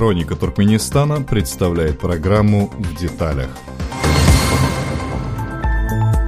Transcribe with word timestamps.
Хроника 0.00 0.34
Туркменистана 0.34 1.20
представляет 1.20 1.98
программу 2.00 2.68
«В 2.68 2.96
деталях». 2.96 3.50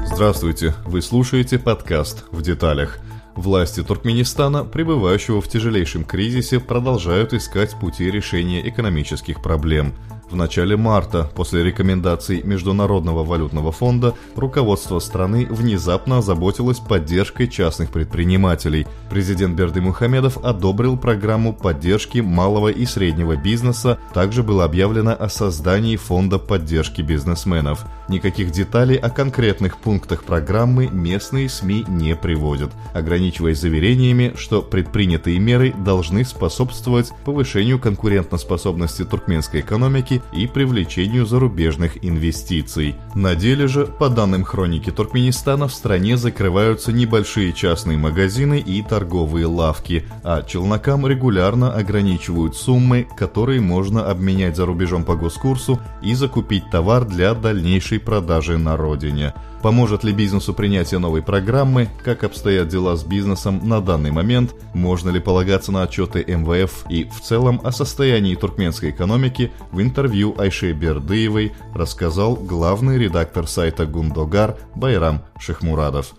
Здравствуйте, 0.05 0.75
вы 0.85 1.01
слушаете 1.01 1.59
подкаст 1.59 2.27
«В 2.33 2.43
деталях». 2.43 2.99
Власти 3.35 3.83
Туркменистана, 3.83 4.67
пребывающего 4.67 5.41
в 5.41 5.49
тяжелейшем 5.49 6.05
кризисе, 6.05 6.61
продолжают 6.61 7.33
искать 7.33 7.75
пути 7.81 8.11
решения 8.11 8.69
экономических 8.69 9.41
проблем– 9.41 9.95
в 10.33 10.37
начале 10.37 10.77
марта, 10.77 11.31
после 11.35 11.63
рекомендаций 11.63 12.43
Международного 12.43 13.23
валютного 13.23 13.71
фонда, 13.71 14.15
руководство 14.35 14.99
страны 14.99 15.47
внезапно 15.49 16.19
озаботилось 16.19 16.79
поддержкой 16.79 17.49
частных 17.49 17.91
предпринимателей. 17.91 18.87
Президент 19.11 19.55
Берды 19.55 19.81
Мухамедов 19.81 20.39
одобрил 20.39 20.97
программу 20.97 21.53
поддержки 21.53 22.19
малого 22.19 22.69
и 22.69 22.87
среднего 22.87 23.37
бизнеса. 23.37 23.99
Также 24.15 24.43
было 24.43 24.65
объявлено 24.65 25.13
о 25.13 25.29
создании 25.29 25.97
фонда 25.97 26.39
поддержки 26.39 27.03
бизнесменов. 27.03 27.85
Никаких 28.09 28.51
деталей 28.51 28.97
о 28.97 29.11
конкретных 29.11 29.79
пунктах 29.79 30.25
программы 30.25 30.89
местные 30.89 31.49
СМИ 31.49 31.85
не 31.89 32.17
приводят, 32.17 32.73
ограничиваясь 32.95 33.61
заверениями, 33.61 34.33
что 34.37 34.63
предпринятые 34.63 35.39
меры 35.39 35.73
должны 35.73 36.25
способствовать 36.25 37.13
повышению 37.25 37.79
конкурентоспособности 37.79 39.05
туркменской 39.05 39.61
экономики 39.61 40.22
и 40.33 40.47
привлечению 40.47 41.27
зарубежных 41.27 42.05
инвестиций. 42.05 42.97
На 43.15 43.35
деле 43.35 43.67
же, 43.67 43.87
по 43.87 44.09
данным 44.09 44.45
хроники 44.45 44.91
Туркменистана, 44.91 45.69
в 45.69 45.75
стране 45.75 46.17
закрываются 46.17 46.93
небольшие 46.93 47.53
частные 47.53 47.99
магазины 47.99 48.59
и 48.59 48.83
торговые 48.83 49.47
лавки, 49.47 50.05
а 50.23 50.43
челнокам 50.43 51.07
регулярно 51.07 51.75
ограничивают 51.75 52.57
суммы, 52.57 53.07
которые 53.17 53.61
можно 53.61 54.11
обменять 54.11 54.57
за 54.57 54.67
рубежом 54.67 55.05
по 55.05 55.15
госкурсу 55.17 55.81
и 56.03 56.15
закупить 56.15 56.71
товар 56.71 57.05
для 57.05 57.35
дальнейшей 57.35 58.01
продажи 58.01 58.59
на 58.59 58.77
родине. 58.77 59.35
Поможет 59.63 60.03
ли 60.03 60.13
бизнесу 60.13 60.55
принятие 60.55 60.99
новой 60.99 61.23
программы? 61.23 61.89
Как 62.05 62.25
обстоят 62.25 62.67
дела 62.67 62.97
с 62.97 63.05
бизнесом 63.05 63.61
на 63.63 63.81
данный 63.81 64.11
момент? 64.11 64.55
Можно 64.75 65.11
ли 65.11 65.21
полагаться 65.21 65.71
на 65.71 65.85
отчеты 65.85 66.25
МВФ 66.27 66.87
и 66.91 67.05
в 67.05 67.21
целом 67.21 67.61
о 67.63 67.71
состоянии 67.71 68.35
туркменской 68.35 68.91
экономики 68.91 69.53
в 69.71 69.81
интервью 69.81 70.35
Айше 70.37 70.73
Бердыевой 70.73 71.55
рассказал 71.75 72.35
главный 72.35 72.99
редактор 72.99 73.47
сайта 73.47 73.87
Гундогар 73.87 74.59
Байрам 74.75 75.23
Шехмурадов. 75.39 76.15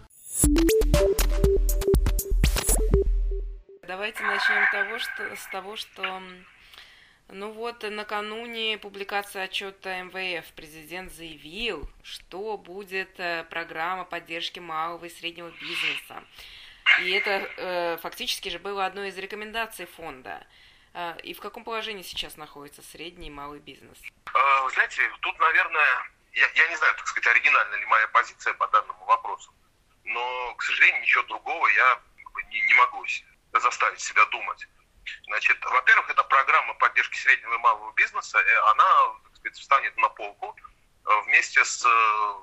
Давайте 3.85 4.23
начнем 4.23 4.63
того, 4.71 4.99
что, 4.99 5.23
с 5.35 5.51
того, 5.51 5.75
что 5.75 6.01
ну 7.29 7.51
вот, 7.51 7.83
накануне 7.83 8.77
публикации 8.77 9.41
отчета 9.41 10.01
МВФ 10.03 10.45
президент 10.53 11.11
заявил, 11.11 11.89
что 12.03 12.57
будет 12.57 13.19
э, 13.19 13.45
программа 13.49 14.05
поддержки 14.05 14.59
малого 14.59 15.05
и 15.05 15.09
среднего 15.09 15.49
бизнеса. 15.49 16.23
И 17.01 17.11
это 17.11 17.49
э, 17.57 17.97
фактически 18.01 18.49
же 18.49 18.59
было 18.59 18.85
одной 18.85 19.09
из 19.09 19.17
рекомендаций 19.17 19.85
фонда. 19.85 20.45
Э, 20.93 21.17
и 21.23 21.33
в 21.33 21.39
каком 21.39 21.63
положении 21.63 22.03
сейчас 22.03 22.37
находится 22.37 22.81
средний 22.81 23.27
и 23.27 23.31
малый 23.31 23.59
бизнес? 23.59 23.97
Вы 24.33 24.71
знаете, 24.71 25.01
тут, 25.21 25.39
наверное, 25.39 26.11
я, 26.33 26.47
я 26.55 26.67
не 26.67 26.75
знаю, 26.75 26.95
так 26.95 27.07
сказать, 27.07 27.35
оригинальна 27.35 27.75
ли 27.75 27.85
моя 27.85 28.07
позиция 28.09 28.53
по 28.53 28.67
данному 28.67 29.05
вопросу, 29.05 29.53
но, 30.03 30.53
к 30.55 30.63
сожалению, 30.63 31.01
ничего 31.01 31.23
другого 31.23 31.67
я 31.67 32.01
не, 32.51 32.61
не 32.61 32.73
могу 32.73 33.05
заставить 33.53 33.99
себя 33.99 34.25
думать. 34.25 34.67
Значит, 35.27 35.57
во-первых, 35.65 36.09
эта 36.09 36.23
программа 36.23 36.73
поддержки 36.75 37.17
среднего 37.17 37.55
и 37.55 37.57
малого 37.59 37.91
бизнеса, 37.93 38.39
э, 38.39 38.57
она, 38.71 38.85
так 39.23 39.35
сказать, 39.37 39.57
встанет 39.57 39.97
на 39.97 40.09
полку 40.09 40.55
э, 41.05 41.21
вместе 41.25 41.63
с 41.63 41.85
э, 41.85 42.33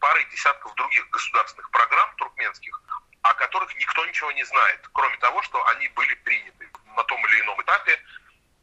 парой 0.00 0.24
десятков 0.26 0.74
других 0.74 1.08
государственных 1.10 1.70
программ 1.70 2.14
туркменских, 2.16 2.82
о 3.22 3.34
которых 3.34 3.74
никто 3.76 4.04
ничего 4.06 4.32
не 4.32 4.44
знает, 4.44 4.86
кроме 4.92 5.16
того, 5.18 5.42
что 5.42 5.64
они 5.68 5.88
были 5.88 6.14
приняты 6.14 6.70
на 6.96 7.02
том 7.04 7.24
или 7.26 7.40
ином 7.40 7.60
этапе. 7.62 7.98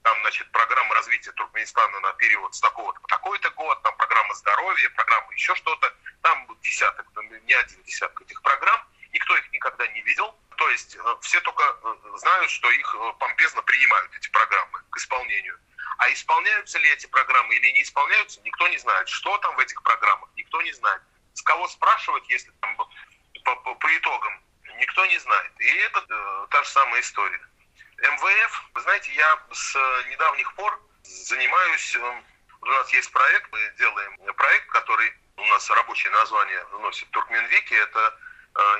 Там, 0.03 0.19
значит, 0.21 0.51
программа 0.51 0.95
развития 0.95 1.31
Туркменистана 1.33 1.99
на 1.99 2.13
период 2.13 2.55
с 2.55 2.59
такого-то 2.59 2.99
по 3.01 3.07
такой-то 3.07 3.51
год, 3.51 3.81
там 3.83 3.95
программа 3.97 4.33
здоровья, 4.33 4.89
программа 4.89 5.31
еще 5.33 5.53
что-то. 5.55 5.93
Там 6.23 6.47
десяток, 6.61 7.05
не 7.43 7.53
один 7.53 7.83
десяток 7.83 8.19
этих 8.21 8.41
программ. 8.41 8.81
Никто 9.11 9.37
их 9.37 9.51
никогда 9.51 9.87
не 9.89 10.01
видел 10.01 10.35
то 10.61 10.69
есть 10.69 10.95
э, 10.95 11.15
все 11.21 11.41
только 11.41 11.63
э, 11.63 12.17
знают, 12.17 12.51
что 12.51 12.69
их 12.69 12.95
э, 12.95 13.13
помпезно 13.17 13.63
принимают, 13.63 14.15
эти 14.15 14.29
программы, 14.29 14.79
к 14.91 14.97
исполнению. 14.97 15.59
А 15.97 16.07
исполняются 16.13 16.77
ли 16.77 16.87
эти 16.91 17.07
программы 17.07 17.55
или 17.55 17.71
не 17.71 17.81
исполняются, 17.81 18.39
никто 18.41 18.67
не 18.67 18.77
знает. 18.77 19.09
Что 19.09 19.35
там 19.39 19.55
в 19.55 19.59
этих 19.59 19.81
программах, 19.81 20.29
никто 20.35 20.61
не 20.61 20.71
знает. 20.73 21.01
С 21.33 21.41
кого 21.41 21.67
спрашивать, 21.67 22.29
если 22.29 22.51
там 22.61 22.75
по, 22.75 23.55
по, 23.55 23.73
по 23.73 23.97
итогам, 23.97 24.39
никто 24.77 25.03
не 25.07 25.17
знает. 25.17 25.51
И 25.57 25.65
это 25.65 26.05
э, 26.07 26.47
та 26.51 26.63
же 26.63 26.69
самая 26.69 27.01
история. 27.01 27.41
МВФ, 27.97 28.63
вы 28.75 28.81
знаете, 28.81 29.11
я 29.13 29.43
с 29.51 29.75
недавних 30.11 30.53
пор 30.53 30.79
занимаюсь, 31.01 31.95
э, 31.95 32.21
у 32.61 32.65
нас 32.67 32.93
есть 32.93 33.11
проект, 33.11 33.51
мы 33.51 33.73
делаем 33.79 34.15
проект, 34.35 34.67
который 34.67 35.11
у 35.37 35.45
нас 35.45 35.67
рабочее 35.71 36.13
название 36.13 36.63
носит 36.81 37.09
Туркменвики, 37.09 37.73
это 37.73 38.15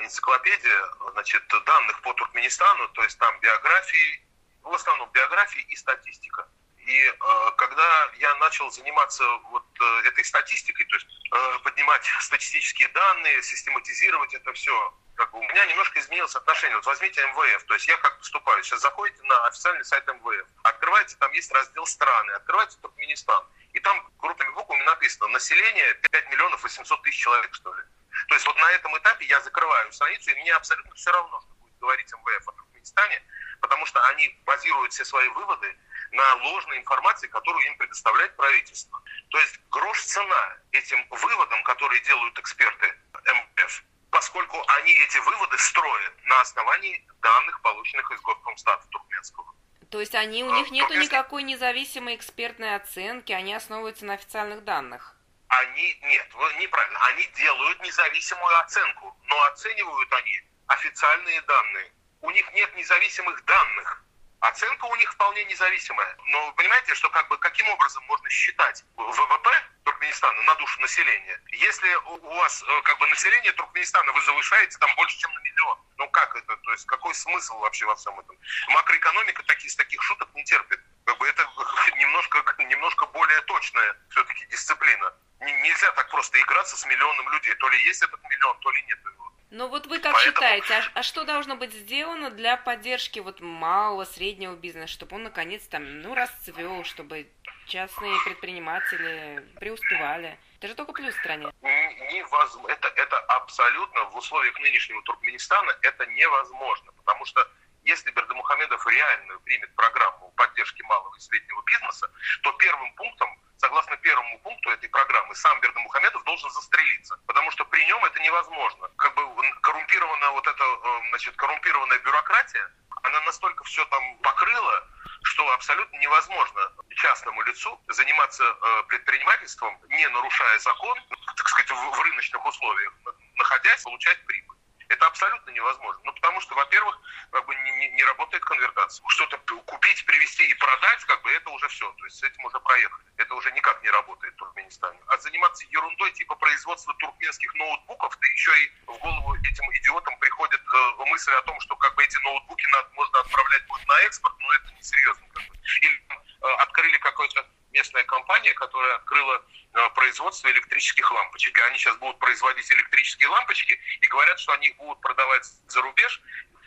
энциклопедия 0.02 0.88
значит, 1.12 1.42
данных 1.64 2.00
по 2.02 2.12
Туркменистану, 2.14 2.88
то 2.88 3.02
есть 3.02 3.18
там 3.18 3.38
биографии, 3.40 4.22
в 4.62 4.74
основном 4.74 5.10
биографии 5.12 5.62
и 5.62 5.76
статистика. 5.76 6.46
И 6.86 7.04
э, 7.04 7.50
когда 7.56 8.10
я 8.18 8.34
начал 8.36 8.70
заниматься 8.70 9.24
вот 9.50 9.64
э, 9.80 10.08
этой 10.08 10.24
статистикой, 10.24 10.84
то 10.86 10.96
есть 10.96 11.06
э, 11.32 11.58
поднимать 11.62 12.04
статистические 12.20 12.88
данные, 12.88 13.42
систематизировать 13.42 14.34
это 14.34 14.52
все, 14.52 14.94
как 15.14 15.30
бы 15.30 15.38
у 15.38 15.42
меня 15.42 15.64
немножко 15.66 16.00
изменилось 16.00 16.34
отношение. 16.34 16.76
Вот 16.76 16.86
возьмите 16.86 17.24
МВФ, 17.24 17.64
то 17.64 17.74
есть 17.74 17.86
я 17.86 17.96
как 17.98 18.18
поступаю, 18.18 18.62
сейчас 18.64 18.80
заходите 18.80 19.22
на 19.22 19.46
официальный 19.46 19.84
сайт 19.84 20.06
МВФ, 20.08 20.48
открываете, 20.64 21.16
там 21.20 21.30
есть 21.32 21.52
раздел 21.52 21.86
страны, 21.86 22.32
открываете 22.32 22.76
Туркменистан, 22.82 23.44
и 23.74 23.80
там 23.80 24.10
крупными 24.18 24.50
буквами 24.50 24.82
написано 24.82 25.28
население 25.28 25.94
5 25.94 26.30
миллионов 26.30 26.62
800 26.64 27.00
тысяч 27.02 27.22
человек, 27.22 27.54
что 27.54 27.72
ли. 27.74 27.82
То 28.28 28.34
есть 28.34 28.46
вот 28.46 28.56
на 28.56 28.70
этом 28.72 28.96
этапе 28.98 29.26
я 29.26 29.40
закрываю 29.40 29.92
страницу, 29.92 30.30
и 30.30 30.34
мне 30.40 30.52
абсолютно 30.54 30.94
все 30.94 31.10
равно, 31.12 31.40
что 31.40 31.54
будет 31.54 31.78
говорить 31.78 32.12
МВФ 32.12 32.48
о 32.48 32.52
Туркменистане, 32.52 33.22
потому 33.60 33.86
что 33.86 34.02
они 34.08 34.28
базируют 34.44 34.92
все 34.92 35.04
свои 35.04 35.28
выводы 35.28 35.76
на 36.12 36.34
ложной 36.34 36.78
информации, 36.78 37.26
которую 37.28 37.66
им 37.66 37.76
предоставляет 37.78 38.36
правительство. 38.36 39.02
То 39.30 39.38
есть 39.38 39.58
грош 39.70 40.02
цена 40.02 40.56
этим 40.72 41.04
выводам, 41.10 41.62
которые 41.64 42.00
делают 42.02 42.38
эксперты 42.38 42.94
МВФ, 43.24 43.82
поскольку 44.10 44.62
они 44.78 44.92
эти 44.92 45.18
выводы 45.18 45.58
строят 45.58 46.12
на 46.24 46.40
основании 46.40 47.06
данных, 47.22 47.60
полученных 47.62 48.10
из 48.10 48.20
Госкомстата 48.20 48.86
туркменского. 48.88 49.54
То 49.90 50.00
есть 50.00 50.14
они, 50.14 50.42
у 50.44 50.54
них 50.54 50.70
нет 50.70 50.88
никакой 50.90 51.42
независимой 51.42 52.16
экспертной 52.16 52.76
оценки, 52.76 53.32
они 53.32 53.54
основываются 53.54 54.06
на 54.06 54.14
официальных 54.14 54.64
данных? 54.64 55.16
Они, 55.52 55.98
нет, 56.04 56.26
неправильно, 56.58 56.98
они 57.08 57.26
делают 57.34 57.82
независимую 57.82 58.58
оценку, 58.60 59.14
но 59.24 59.42
оценивают 59.44 60.10
они 60.14 60.40
официальные 60.68 61.42
данные. 61.42 61.92
У 62.22 62.30
них 62.30 62.50
нет 62.54 62.74
независимых 62.74 63.44
данных. 63.44 64.02
Оценка 64.40 64.86
у 64.86 64.96
них 64.96 65.12
вполне 65.12 65.44
независимая. 65.44 66.16
Но 66.24 66.46
вы 66.46 66.52
понимаете, 66.54 66.94
что 66.94 67.10
как 67.10 67.28
бы 67.28 67.36
каким 67.36 67.68
образом 67.68 68.02
можно 68.04 68.28
считать 68.30 68.82
ВВП 68.96 69.50
Туркменистана 69.84 70.42
на 70.42 70.54
душу 70.54 70.80
населения, 70.80 71.40
если 71.52 71.94
у 71.96 72.34
вас 72.34 72.64
э, 72.66 72.82
как 72.82 72.98
бы 72.98 73.06
население 73.08 73.52
Туркменистана 73.52 74.10
вы 74.10 74.22
завышаете 74.22 74.78
там 74.78 74.90
больше, 74.96 75.18
чем 75.18 75.32
на 75.34 75.38
миллион? 75.40 75.78
Ну 75.98 76.08
как 76.08 76.34
это? 76.34 76.56
То 76.56 76.72
есть 76.72 76.86
какой 76.86 77.14
смысл 77.14 77.58
вообще 77.58 77.84
во 77.84 77.94
всем 77.94 78.18
этом? 78.18 78.36
Макроэкономика 78.68 79.42
таких, 79.42 79.76
таких 79.76 80.02
шуток 80.02 80.28
не 80.34 80.44
терпит. 80.44 80.80
Как 81.04 81.18
бы 81.18 81.28
это 81.28 81.42
немножко, 81.96 82.42
немножко 82.58 83.06
более 83.06 83.42
точная 83.42 83.96
все-таки 84.08 84.46
дисциплина 84.46 85.12
нельзя 85.44 85.90
так 85.92 86.10
просто 86.10 86.40
играться 86.40 86.76
с 86.76 86.86
миллионом 86.86 87.28
людей. 87.32 87.54
То 87.54 87.68
ли 87.68 87.78
есть 87.84 88.02
этот 88.02 88.22
миллион, 88.24 88.58
то 88.60 88.70
ли 88.70 88.82
нет 88.82 88.98
его. 89.04 89.32
Ну 89.50 89.68
вот 89.68 89.86
вы 89.86 89.98
как 89.98 90.14
Поэтому... 90.14 90.34
считаете, 90.34 90.74
а, 90.74 91.00
а 91.00 91.02
что 91.02 91.24
должно 91.24 91.56
быть 91.56 91.72
сделано 91.74 92.30
для 92.30 92.56
поддержки 92.56 93.18
вот 93.18 93.40
малого, 93.40 94.04
среднего 94.04 94.54
бизнеса, 94.54 94.90
чтобы 94.90 95.16
он 95.16 95.24
наконец 95.24 95.66
там, 95.66 96.00
ну, 96.00 96.14
расцвел, 96.14 96.84
чтобы 96.84 97.30
частные 97.66 98.16
предприниматели 98.24 99.46
преуспевали? 99.60 100.38
Это 100.56 100.68
же 100.68 100.74
только 100.74 100.92
плюс 100.92 101.14
в 101.14 101.18
стране. 101.18 101.52
Невозможно. 101.60 102.72
Это, 102.72 102.88
это 102.88 103.18
абсолютно 103.18 104.04
в 104.04 104.16
условиях 104.16 104.58
нынешнего 104.60 105.02
Туркменистана 105.02 105.76
это 105.82 106.06
невозможно, 106.06 106.92
потому 106.92 107.24
что 107.26 107.46
если 107.84 108.10
Бердымухамедов 108.10 108.86
реально 108.86 109.38
примет 109.40 109.74
программу 109.74 110.30
поддержки 110.36 110.82
малого 110.82 111.14
и 111.16 111.20
среднего 111.20 111.62
бизнеса, 111.62 112.10
то 112.42 112.52
первым 112.52 112.92
пунктом, 112.94 113.28
согласно 113.56 113.96
первому 113.98 114.38
пункту 114.40 114.70
этой 114.70 114.88
программы, 114.88 115.34
сам 115.34 115.60
Бердымухамедов 115.60 116.22
должен 116.24 116.50
застрелиться, 116.50 117.18
потому 117.26 117.50
что 117.50 117.64
при 117.64 117.84
нем 117.86 118.04
это 118.04 118.20
невозможно. 118.20 118.88
Как 118.96 119.14
бы 119.14 119.22
коррумпированная 119.62 120.30
вот 120.30 120.46
эта, 120.46 120.64
э, 120.64 121.08
значит, 121.10 121.36
коррумпированная 121.36 121.98
бюрократия, 121.98 122.70
она 123.02 123.20
настолько 123.22 123.64
все 123.64 123.84
там 123.86 124.16
покрыла, 124.18 124.88
что 125.24 125.50
абсолютно 125.52 125.96
невозможно 125.98 126.72
частному 126.90 127.42
лицу 127.42 127.80
заниматься 127.88 128.44
э, 128.44 128.82
предпринимательством, 128.88 129.76
не 129.88 130.08
нарушая 130.08 130.58
закон, 130.58 130.98
так 131.36 131.48
сказать, 131.48 131.70
в 131.70 132.00
рыночных 132.00 132.44
условиях, 132.46 132.92
находясь, 133.36 133.82
получать 133.82 134.24
прибыль. 134.26 134.56
Это 134.88 135.06
абсолютно 135.06 135.50
невозможно. 135.50 136.11
Потому 136.32 136.40
что, 136.48 136.54
во-первых, 136.54 136.98
как 137.30 137.44
бы 137.44 137.54
не, 137.54 137.90
не 137.90 138.04
работает 138.04 138.42
конвертация. 138.46 139.04
Что-то 139.08 139.36
купить, 139.66 140.06
привезти 140.06 140.46
и 140.46 140.54
продать, 140.54 141.04
как 141.04 141.20
бы 141.20 141.30
это 141.30 141.50
уже 141.50 141.68
все. 141.68 141.92
То 141.92 142.04
есть 142.06 142.20
с 142.20 142.22
этим 142.22 142.42
уже 142.46 142.58
проехали. 142.60 143.04
Это 143.18 143.34
уже 143.34 143.50
никак 143.52 143.82
не 143.82 143.90
работает 143.90 144.32
в 144.32 144.36
Туркменистане. 144.38 144.98
А 145.08 145.18
заниматься 145.18 145.66
ерундой 145.68 146.10
типа 146.12 146.34
производства 146.36 146.94
туркменских 147.00 147.54
ноутбуков, 147.54 148.16
да 148.18 148.26
еще 148.28 148.64
и 148.64 148.72
в 148.86 148.96
голову 148.96 149.34
этим 149.34 149.76
идиотам 149.76 150.18
приходит 150.20 150.62
э, 150.62 151.04
мысль 151.04 151.32
о 151.32 151.42
том, 151.42 151.60
что 151.60 151.76
как 151.76 151.94
бы 151.96 152.02
эти 152.02 152.16
ноутбуки 152.24 152.66
надо, 152.72 152.88
можно 152.94 153.20
отправлять 153.20 153.66
будет 153.66 153.86
на 153.86 154.00
экспорт, 154.00 154.34
но 154.38 154.52
это 154.54 154.72
несерьезно. 154.72 155.26
Как 155.34 155.46
бы. 155.48 155.56
Или 155.82 156.02
э, 156.10 156.48
открыли 156.60 156.96
какой-то 156.96 157.46
местная 157.72 158.04
компания, 158.04 158.54
которая 158.54 158.94
открыла 158.96 159.44
производство 159.90 160.50
электрических 160.50 161.10
лампочек. 161.10 161.56
И 161.56 161.60
они 161.60 161.78
сейчас 161.78 161.96
будут 161.96 162.18
производить 162.18 162.70
электрические 162.70 163.28
лампочки 163.28 163.78
и 164.00 164.06
говорят, 164.06 164.38
что 164.38 164.52
они 164.52 164.68
их 164.68 164.76
будут 164.76 165.00
продавать 165.00 165.44
за 165.68 165.82
рубеж. 165.82 166.20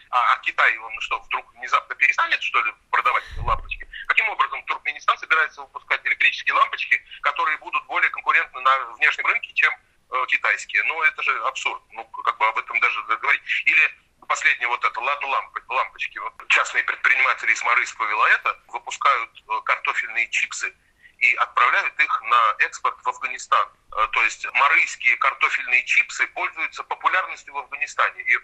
А, 0.10 0.34
а 0.34 0.38
Китай, 0.40 0.78
он 0.78 1.00
что, 1.02 1.20
вдруг 1.20 1.54
внезапно 1.56 1.96
перестанет, 1.96 2.42
что 2.42 2.62
ли, 2.62 2.74
продавать 2.92 3.24
лампочки? 3.38 3.88
Каким 4.08 4.30
образом 4.30 4.64
Туркменистан 4.64 5.18
собирается 5.18 5.62
выпускать 5.62 6.06
электрические 6.06 6.54
лампочки, 6.54 7.02
которые 7.22 7.58
будут 7.58 7.86
более 7.86 8.10
конкурентны 8.12 8.62
на 8.62 8.78
внешнем 8.94 9.26
рынке, 9.26 9.52
чем 9.54 9.74
э, 9.74 10.26
китайские? 10.28 10.84
Ну, 10.84 11.02
это 11.04 11.22
же 11.24 11.38
абсурд. 11.46 11.82
Ну, 11.92 12.06
как 12.06 12.38
бы 12.38 12.48
об 12.48 12.58
этом 12.58 12.80
даже 12.80 13.02
говорить. 13.04 13.42
Или 13.66 13.92
последнее 14.28 14.68
вот 14.68 14.84
это, 14.84 15.00
ладно, 15.00 15.28
лампы, 15.28 15.62
лампочки. 15.70 16.18
Вот 16.20 16.34
частные 16.50 16.84
предприниматели 16.84 17.52
из 17.52 17.62
Марийского 17.64 18.08
вилоэта 18.08 18.60
выпускают 18.68 19.32
э, 19.48 19.62
картофельные 19.64 20.30
чипсы 20.30 20.74
и 21.20 21.34
отправляют 21.36 22.00
их 22.00 22.22
на 22.24 22.56
экспорт 22.60 22.98
в 23.04 23.10
Афганистан. 23.10 23.68
Э, 23.96 24.08
то 24.12 24.24
есть 24.24 24.46
марийские 24.54 25.16
картофельные 25.18 25.84
чипсы 25.86 26.28
пользуются 26.28 26.84
популярностью 26.84 27.54
в 27.54 27.58
Афганистане. 27.58 28.22
И 28.24 28.38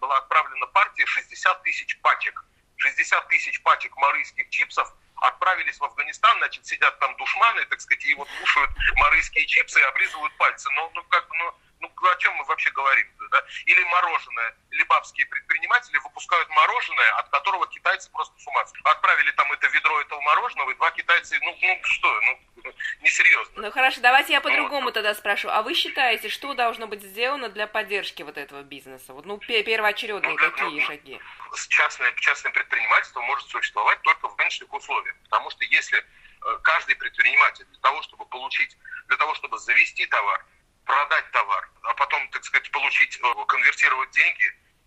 была 0.00 0.18
отправлена 0.18 0.66
партия 0.66 1.06
60 1.06 1.62
тысяч 1.62 1.98
пачек. 2.00 2.44
60 2.76 3.28
тысяч 3.28 3.62
пачек 3.62 3.96
марийских 3.96 4.50
чипсов 4.50 4.92
отправились 5.16 5.78
в 5.78 5.84
Афганистан, 5.84 6.36
значит, 6.38 6.66
сидят 6.66 6.98
там 6.98 7.16
душманы, 7.16 7.64
так 7.66 7.80
сказать, 7.80 8.04
и 8.04 8.14
вот 8.14 8.28
кушают 8.40 8.70
марийские 8.96 9.46
чипсы 9.46 9.80
и 9.80 9.84
облизывают 9.84 10.36
пальцы. 10.36 10.68
Ну, 10.72 10.90
ну 10.94 11.04
как, 11.04 11.28
ну, 11.30 11.54
ну 11.82 12.08
о 12.08 12.16
чем 12.16 12.34
мы 12.34 12.44
вообще 12.44 12.70
говорим? 12.70 13.06
Да? 13.30 13.42
Или 13.66 13.82
мороженое. 13.84 14.54
Либабские 14.70 15.26
предприниматели 15.26 15.98
выпускают 15.98 16.48
мороженое, 16.50 17.10
от 17.18 17.28
которого 17.28 17.66
китайцы 17.68 18.10
просто 18.10 18.38
с 18.38 18.46
ума 18.46 18.64
Отправили 18.84 19.30
там 19.32 19.50
это 19.52 19.66
ведро 19.68 20.00
этого 20.00 20.20
мороженого, 20.20 20.70
и 20.70 20.74
два 20.74 20.90
китайца, 20.92 21.36
ну, 21.42 21.56
ну 21.60 21.78
что, 21.82 22.20
ну, 22.22 22.72
несерьезно. 23.02 23.62
Ну 23.62 23.70
хорошо, 23.70 24.00
давайте 24.00 24.32
я 24.32 24.40
по-другому 24.40 24.86
вот. 24.86 24.94
тогда 24.94 25.14
спрошу. 25.14 25.48
А 25.48 25.62
вы 25.62 25.74
считаете, 25.74 26.28
что 26.28 26.54
должно 26.54 26.86
быть 26.86 27.02
сделано 27.02 27.48
для 27.48 27.66
поддержки 27.66 28.22
вот 28.22 28.38
этого 28.38 28.62
бизнеса? 28.62 29.12
Вот, 29.12 29.26
ну, 29.26 29.38
первоочередные 29.38 30.30
ну, 30.30 30.36
для, 30.36 30.50
какие 30.50 30.80
ну, 30.80 30.86
шаги? 30.86 31.20
Частное, 31.68 32.12
частное 32.16 32.52
предпринимательство 32.52 33.20
может 33.22 33.48
существовать 33.48 34.00
только 34.02 34.28
в 34.28 34.38
нынешних 34.38 34.72
условиях. 34.72 35.16
Потому 35.24 35.50
что 35.50 35.64
если 35.64 35.98
э, 35.98 36.58
каждый 36.62 36.96
предприниматель 36.96 37.64
для 37.66 37.80
того, 37.80 38.02
чтобы 38.02 38.26
получить, 38.26 38.76
для 39.08 39.16
того, 39.16 39.34
чтобы 39.34 39.58
завести 39.58 40.06
товар, 40.06 40.44
продать 40.84 41.30
товар, 41.30 41.70
а 41.82 41.94
потом, 41.94 42.28
так 42.30 42.44
сказать, 42.44 42.70
получить, 42.70 43.18
э, 43.22 43.44
конвертировать 43.46 44.10
деньги 44.10 44.44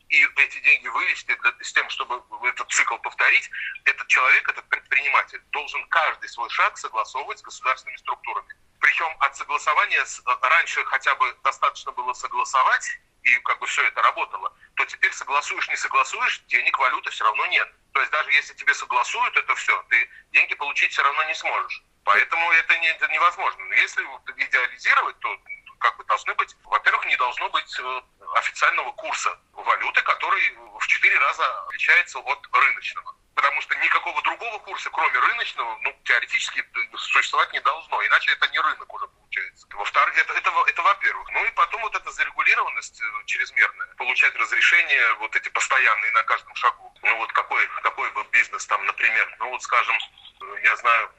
и 0.10 0.24
эти 0.38 0.60
деньги 0.60 0.88
вывести 0.88 1.36
для, 1.36 1.54
с 1.62 1.74
тем, 1.74 1.90
чтобы 1.90 2.22
этот 2.48 2.70
цикл 2.72 2.98
повторить, 2.98 3.50
этот 3.86 4.08
человек, 4.08 4.48
этот 4.48 4.68
предприниматель 4.70 5.42
должен 5.52 5.86
каждый 5.88 6.30
свой 6.30 6.50
шаг 6.50 6.78
согласовывать 6.78 7.40
с 7.40 7.42
государственными 7.42 7.98
структурами. 7.98 8.56
Причем 8.80 9.10
от 9.20 9.36
согласования 9.36 10.06
с, 10.06 10.20
э, 10.20 10.38
раньше 10.42 10.84
хотя 10.86 11.16
бы 11.16 11.36
достаточно 11.44 11.92
было 11.92 12.14
согласовать, 12.14 12.88
и 13.24 13.40
как 13.40 13.60
бы 13.60 13.66
все 13.66 13.84
это 13.88 14.02
работало, 14.04 14.54
то 14.76 14.86
теперь 14.86 15.12
согласуешь, 15.12 15.68
не 15.68 15.76
согласуешь, 15.76 16.42
денег, 16.48 16.78
валюты 16.78 17.10
все 17.10 17.24
равно 17.24 17.46
нет. 17.48 17.68
То 17.92 18.00
есть 18.00 18.12
даже 18.12 18.32
если 18.32 18.54
тебе 18.54 18.74
согласуют 18.74 19.36
это 19.36 19.56
все, 19.56 19.82
ты 19.90 20.10
деньги 20.32 20.54
получить 20.54 20.92
все 20.92 21.02
равно 21.02 21.24
не 21.24 21.34
сможешь. 21.34 21.84
Поэтому 22.04 22.52
это, 22.52 22.78
не, 22.78 22.88
это 22.88 23.08
невозможно. 23.08 23.66
Но 23.66 23.74
если 23.74 24.04
идеализировать, 24.38 25.20
то 25.20 25.40
как 25.80 25.98
бы 25.98 26.04
должны 26.06 26.34
быть, 26.36 26.56
во-первых, 26.64 27.06
не 27.06 27.16
должно 27.18 27.50
быть 27.50 27.80
э, 27.80 28.02
официального 28.36 28.92
курса 28.94 29.38
валюты, 29.54 30.02
который 30.02 30.58
в 30.80 30.88
четыре 30.88 31.18
раза 31.20 31.62
отличается 31.64 32.20
от 32.20 32.48
рыночного. 32.52 33.16
Потому 33.36 33.60
что 33.62 33.76
никакого 33.76 34.22
другого 34.22 34.60
курса, 34.60 34.90
кроме 34.92 35.20
рыночного, 35.20 35.78
ну, 35.82 35.94
теоретически 36.06 36.64
существовать 36.96 37.52
не 37.52 37.60
должно. 37.60 38.06
Иначе 38.08 38.32
это 38.32 38.48
не 38.48 38.60
рынок 38.60 38.94
уже 38.94 39.08
получается. 39.08 39.68
Во-вторых, 39.72 40.18
это, 40.18 40.34
это, 40.34 40.52
это 40.68 40.82
во-первых. 40.82 41.30
Ну 41.32 41.46
и 41.46 41.52
потом 41.52 41.82
вот 41.82 41.96
эта 41.96 42.12
зарегулированность 42.12 43.02
э, 43.02 43.06
чрезмерная. 43.26 43.88
Получать 43.96 44.36
разрешения 44.36 45.14
вот 45.20 45.36
эти 45.36 45.50
постоянные 45.50 46.12
на 46.12 46.24
каждом 46.24 46.56
шагу. 46.56 46.94
Ну 47.02 47.18
вот 47.18 47.32
какой, 47.34 47.68
какой 47.84 48.10
бы 48.12 48.24
бизнес 48.32 48.66
там, 48.68 48.86
например, 48.86 49.36
ну 49.40 49.50
вот 49.50 49.62
скажем, 49.62 49.98
э, 50.42 50.56
я 50.64 50.76
знаю, 50.78 51.12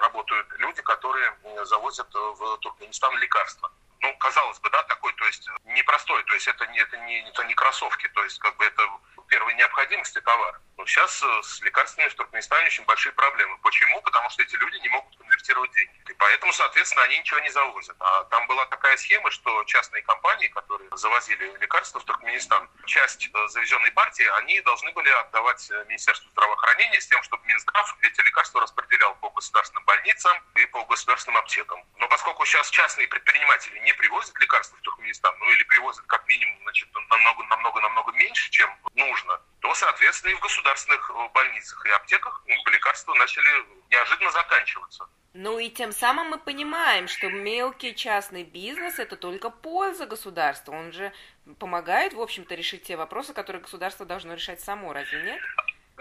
работают 0.00 0.48
люди, 0.58 0.82
которые 0.82 1.32
завозят 1.64 2.12
в 2.12 2.58
Туркменистан 2.58 3.16
лекарства 3.18 3.70
ну, 4.00 4.16
казалось 4.18 4.58
бы, 4.60 4.70
да, 4.70 4.82
такой, 4.84 5.12
то 5.14 5.26
есть 5.26 5.48
непростой, 5.64 6.22
то 6.24 6.34
есть 6.34 6.48
это 6.48 6.66
не, 6.68 6.78
это 6.78 6.96
не, 6.98 7.28
это 7.28 7.44
не 7.44 7.54
кроссовки, 7.54 8.08
то 8.08 8.22
есть 8.24 8.38
как 8.38 8.56
бы 8.56 8.64
это 8.64 8.82
первой 9.30 9.54
необходимости 9.54 10.20
товар. 10.20 10.60
Но 10.76 10.84
сейчас 10.86 11.22
э, 11.22 11.42
с 11.42 11.60
лекарствами 11.62 12.08
в 12.08 12.14
Туркменистане 12.14 12.66
очень 12.66 12.84
большие 12.84 13.12
проблемы. 13.12 13.56
Почему? 13.58 14.02
Потому 14.02 14.28
что 14.30 14.42
эти 14.42 14.56
люди 14.56 14.78
не 14.78 14.88
могут 14.88 15.16
конвертировать 15.16 15.70
деньги. 15.72 16.10
И 16.10 16.14
поэтому, 16.14 16.52
соответственно, 16.52 17.04
они 17.04 17.18
ничего 17.18 17.38
не 17.40 17.50
завозят. 17.50 17.96
А 18.00 18.24
там 18.24 18.46
была 18.48 18.66
такая 18.66 18.96
схема, 18.96 19.30
что 19.30 19.62
частные 19.64 20.02
компании, 20.02 20.48
которые 20.48 20.90
завозили 20.96 21.56
лекарства 21.60 22.00
в 22.00 22.04
Туркменистан, 22.04 22.68
часть 22.86 23.28
э, 23.32 23.48
завезенной 23.48 23.92
партии, 23.92 24.26
они 24.38 24.60
должны 24.62 24.90
были 24.92 25.08
отдавать 25.10 25.70
э, 25.70 25.84
Министерству 25.86 26.28
здравоохранения 26.30 27.00
с 27.00 27.06
тем, 27.06 27.22
чтобы 27.22 27.46
Минздрав 27.46 27.96
эти 28.02 28.20
лекарства 28.22 28.60
распределял 28.60 29.14
по 29.16 29.30
государственным 29.30 29.84
больницам 29.84 30.36
и 30.56 30.66
по 30.66 30.84
государственным 30.84 31.38
аптекам. 31.38 31.84
Поскольку 32.10 32.44
сейчас 32.44 32.68
частные 32.70 33.06
предприниматели 33.06 33.78
не 33.78 33.92
привозят 33.92 34.36
лекарства 34.40 34.76
в 34.76 34.80
Туркменистан, 34.80 35.32
ну 35.38 35.48
или 35.52 35.62
привозят 35.62 36.04
как 36.06 36.26
минимум 36.26 36.58
значит, 36.64 36.88
намного, 37.08 37.44
намного, 37.44 37.80
намного 37.80 38.10
меньше, 38.12 38.50
чем 38.50 38.68
нужно, 38.96 39.40
то, 39.60 39.72
соответственно, 39.74 40.32
и 40.32 40.34
в 40.34 40.40
государственных 40.40 41.08
э, 41.08 41.28
больницах 41.32 41.86
и 41.86 41.90
аптеках 41.90 42.42
ну, 42.46 42.54
лекарства 42.72 43.14
начали 43.14 43.64
неожиданно 43.90 44.32
заканчиваться. 44.32 45.08
Ну 45.34 45.60
и 45.60 45.70
тем 45.70 45.92
самым 45.92 46.30
мы 46.30 46.38
понимаем, 46.38 47.06
что 47.06 47.28
мелкий 47.28 47.94
частный 47.94 48.42
бизнес– 48.42 48.98
это 48.98 49.16
только 49.16 49.48
польза 49.48 50.06
государства. 50.06 50.72
Он 50.72 50.90
же 50.90 51.12
помогает, 51.60 52.14
в 52.14 52.20
общем-то, 52.20 52.56
решить 52.56 52.82
те 52.82 52.96
вопросы, 52.96 53.32
которые 53.32 53.62
государство 53.62 54.04
должно 54.04 54.34
решать 54.34 54.60
само, 54.60 54.92
разве 54.92 55.22
нет? 55.22 55.40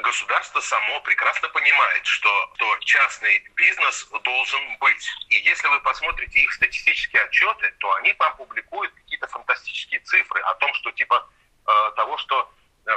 Государство 0.02 0.60
само 0.62 1.00
прекрасно 1.02 1.50
понимает, 1.50 2.06
что, 2.06 2.52
что 2.56 2.78
частный 2.80 3.40
бизнес 3.56 4.08
должен 4.24 4.78
быть. 4.78 5.10
И 5.30 5.36
если 5.36 5.68
вы 5.68 5.80
посмотрите 5.82 6.40
их 6.40 6.54
статистические 6.54 7.24
отчеты, 7.24 7.72
то 7.80 7.94
они 7.96 8.14
там 8.14 8.36
публикуют 8.38 8.94
какие-то 8.94 9.28
фантастические 9.28 10.00
цифры 10.02 10.42
о 10.42 10.54
том, 10.56 10.74
что 10.76 10.92
типа 10.92 11.28
э, 11.68 11.92
того, 11.96 12.18
что 12.18 12.52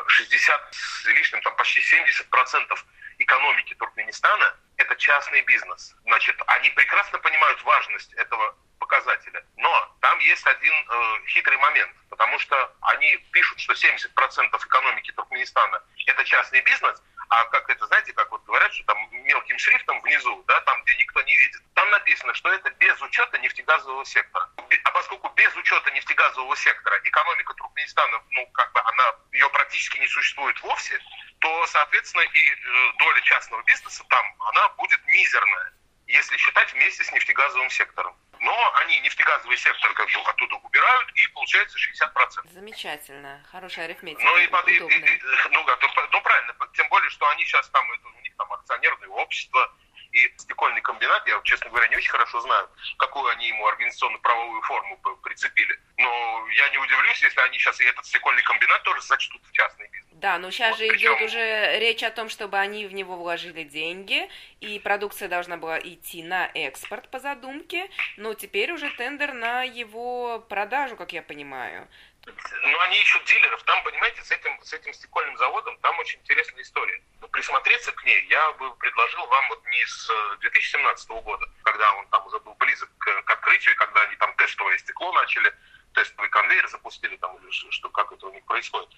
60 0.06 0.60
э, 0.60 0.64
с 0.72 1.06
лишним, 1.06 1.42
там 1.42 1.56
почти 1.56 1.80
70 1.80 2.28
процентов 2.30 2.84
экономики 3.18 3.74
Туркменистана– 3.74 4.54
это 4.76 4.96
частный 4.96 5.42
бизнес. 5.42 5.94
Значит, 6.04 6.40
они 6.46 6.70
прекрасно 6.70 7.18
понимают 7.18 7.62
важность 7.62 8.12
этого 8.14 8.56
показателя. 8.82 9.44
Но 9.56 9.96
там 10.00 10.18
есть 10.18 10.44
один 10.46 10.74
э, 10.74 11.26
хитрый 11.28 11.56
момент, 11.58 11.92
потому 12.10 12.36
что 12.40 12.56
они 12.80 13.16
пишут, 13.30 13.60
что 13.60 13.72
70% 13.74 14.66
экономики 14.66 15.12
Туркменистана– 15.12 15.80
это 16.06 16.24
частный 16.24 16.60
бизнес, 16.62 17.00
а 17.28 17.44
как 17.44 17.70
это, 17.70 17.86
знаете, 17.86 18.12
как 18.12 18.30
вот 18.30 18.44
говорят, 18.44 18.74
что 18.74 18.84
там 18.84 18.98
мелким 19.12 19.56
шрифтом 19.58 20.00
внизу, 20.00 20.44
да, 20.48 20.60
там, 20.62 20.82
где 20.82 20.96
никто 20.96 21.22
не 21.22 21.36
видит, 21.36 21.62
там 21.74 21.88
написано, 21.90 22.34
что 22.34 22.52
это 22.52 22.70
без 22.72 23.00
учета 23.00 23.38
нефтегазового 23.38 24.04
сектора. 24.04 24.50
А 24.84 24.90
поскольку 24.90 25.28
без 25.30 25.54
учета 25.56 25.90
нефтегазового 25.92 26.56
сектора 26.56 27.00
экономика 27.04 27.54
Туркменистана, 27.54 28.20
ну, 28.30 28.46
как 28.48 28.72
бы 28.72 28.80
она, 28.80 29.14
ее 29.30 29.48
практически 29.50 29.98
не 29.98 30.08
существует 30.08 30.60
вовсе, 30.60 30.98
то, 31.38 31.66
соответственно, 31.68 32.22
и 32.22 32.50
э, 32.50 32.92
доля 32.98 33.20
частного 33.22 33.62
бизнеса 33.62 34.04
там, 34.08 34.24
она 34.40 34.68
будет 34.70 35.00
мизерная, 35.06 35.72
если 36.08 36.36
считать 36.36 36.72
вместе 36.74 37.04
с 37.04 37.12
нефтегазовым 37.12 37.70
сектором 37.70 38.16
но 38.42 38.72
они 38.80 39.00
нефтегазовый 39.00 39.56
сектор 39.56 39.92
как 39.94 40.06
бы 40.06 40.20
оттуда 40.20 40.56
убирают, 40.56 41.10
и 41.14 41.26
получается 41.28 41.78
60%. 41.78 42.52
Замечательно, 42.52 43.40
хорошая 43.50 43.84
арифметика. 43.86 44.24
Ну, 44.24 44.36
и, 44.36 44.42
и, 44.42 44.72
и, 44.72 44.76
и, 44.78 45.22
ну, 45.50 45.64
ну, 46.12 46.22
правильно, 46.22 46.54
тем 46.74 46.88
более, 46.88 47.08
что 47.10 47.28
они 47.30 47.44
сейчас 47.44 47.68
там, 47.70 47.90
это, 47.92 48.08
у 48.08 48.20
них 48.20 48.36
там 48.36 48.52
акционерное 48.52 49.08
общество, 49.08 49.72
и 50.10 50.30
стекольный 50.36 50.82
комбинат, 50.82 51.26
я, 51.26 51.40
честно 51.44 51.70
говоря, 51.70 51.88
не 51.88 51.96
очень 51.96 52.10
хорошо 52.10 52.40
знаю, 52.40 52.68
какую 52.98 53.30
они 53.30 53.48
ему 53.48 53.66
организационно-правовую 53.66 54.60
форму 54.62 54.96
прицепили. 55.22 55.78
Но 55.96 56.46
я 56.50 56.68
не 56.68 56.78
удивлюсь, 56.78 57.22
если 57.22 57.40
они 57.40 57.58
сейчас 57.58 57.80
и 57.80 57.84
этот 57.84 58.04
стекольный 58.04 58.42
комбинат 58.42 58.82
тоже 58.82 59.00
зачтут 59.02 59.40
в 59.46 59.52
частный. 59.52 59.81
Да, 60.22 60.38
но 60.38 60.52
сейчас 60.52 60.70
вот 60.70 60.78
же 60.78 60.88
причем... 60.88 61.14
идет 61.14 61.22
уже 61.22 61.78
речь 61.80 62.02
о 62.04 62.10
том, 62.12 62.28
чтобы 62.28 62.56
они 62.56 62.86
в 62.86 62.94
него 62.94 63.16
вложили 63.16 63.64
деньги, 63.64 64.28
и 64.60 64.78
продукция 64.78 65.28
должна 65.28 65.56
была 65.56 65.80
идти 65.80 66.22
на 66.22 66.48
экспорт 66.54 67.10
по 67.10 67.18
задумке, 67.18 67.90
но 68.16 68.32
теперь 68.32 68.70
уже 68.70 68.88
тендер 68.90 69.32
на 69.32 69.64
его 69.64 70.38
продажу, 70.48 70.94
как 70.94 71.12
я 71.12 71.22
понимаю. 71.22 71.88
Ну, 72.24 72.80
они 72.82 73.00
ищут 73.00 73.24
дилеров. 73.24 73.60
Там, 73.64 73.82
понимаете, 73.82 74.22
с 74.22 74.30
этим, 74.30 74.56
с 74.62 74.72
этим 74.72 74.92
стекольным 74.92 75.36
заводом, 75.38 75.76
там 75.78 75.98
очень 75.98 76.20
интересная 76.20 76.62
история. 76.62 77.02
Но 77.20 77.26
присмотреться 77.26 77.90
к 77.90 78.04
ней 78.04 78.24
я 78.28 78.52
бы 78.52 78.72
предложил 78.76 79.26
вам 79.26 79.48
вот 79.48 79.66
не 79.66 79.84
с 79.86 80.08
2017 80.38 81.10
э, 81.10 81.20
года, 81.20 81.46
когда 81.64 81.92
он 81.94 82.06
там 82.08 82.24
уже 82.28 82.38
был 82.38 82.54
близок 82.54 82.88
к, 82.98 83.22
к 83.22 83.30
открытию, 83.32 83.74
когда 83.74 84.02
они 84.02 84.14
там 84.16 84.32
тестовое 84.36 84.78
стекло 84.78 85.12
начали, 85.14 85.52
тестовый 85.92 86.28
конвейер 86.30 86.68
запустили, 86.68 87.16
там, 87.16 87.36
или 87.36 87.50
что, 87.50 87.88
как 87.90 88.12
это 88.12 88.26
у 88.26 88.32
них 88.32 88.44
происходит. 88.44 88.88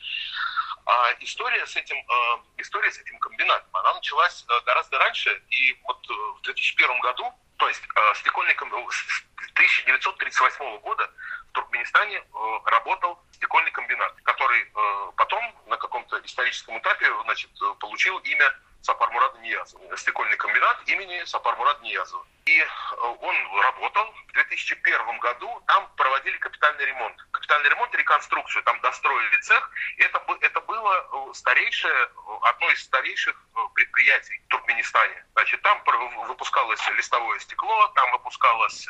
А 0.86 1.12
история 1.20 1.66
с 1.66 1.76
этим, 1.76 1.96
э, 1.96 2.38
история 2.58 2.90
с 2.90 2.98
этим 2.98 3.18
комбинатом, 3.18 3.68
она 3.72 3.94
началась 3.94 4.44
э, 4.48 4.60
гораздо 4.66 4.98
раньше, 4.98 5.42
и 5.50 5.78
вот 5.84 6.06
в 6.06 6.42
2001 6.42 7.00
году, 7.00 7.32
то 7.56 7.68
есть 7.68 7.82
стекольный 8.16 8.54
комбинат, 8.54 8.92
с 8.92 9.22
1938 9.54 10.78
года 10.78 11.10
Туркменистане 11.54 12.18
э, 12.18 12.58
работал 12.66 13.18
стекольный 13.32 13.70
комбинат, 13.70 14.14
который 14.22 14.62
э, 14.62 15.12
потом 15.16 15.54
на 15.66 15.76
каком-то 15.76 16.20
историческом 16.24 16.78
этапе 16.78 17.06
значит, 17.24 17.50
получил 17.78 18.18
имя 18.18 18.52
Сапар 18.84 19.10
Мурада 19.12 19.38
Ниязова. 19.38 19.96
Стекольный 19.96 20.36
комбинат 20.36 20.82
имени 20.86 21.24
Сапар 21.24 21.56
Мурада 21.56 21.80
Ниязова. 21.82 22.26
И 22.44 22.60
э, 22.60 22.66
он 23.00 23.36
работал. 23.62 24.12
В 24.28 24.32
2001 24.32 25.18
году 25.20 25.62
там 25.66 25.90
проводили 25.96 26.36
капитальный 26.36 26.84
ремонт. 26.84 27.16
Капитальный 27.30 27.70
ремонт 27.70 27.94
реконструкцию. 27.94 28.62
Там 28.64 28.78
достроили 28.82 29.40
цех. 29.40 29.70
Это, 29.96 30.22
это 30.40 30.60
было 30.60 31.32
старейшее, 31.32 32.10
одно 32.42 32.70
из 32.72 32.84
старейших 32.84 33.34
предприятий 33.74 34.38
в 34.46 34.48
Туркменистане. 34.48 35.24
Значит, 35.32 35.62
там 35.62 35.82
выпускалось 36.28 36.86
листовое 36.88 37.38
стекло, 37.38 37.88
там 37.94 38.12
выпускалась 38.12 38.86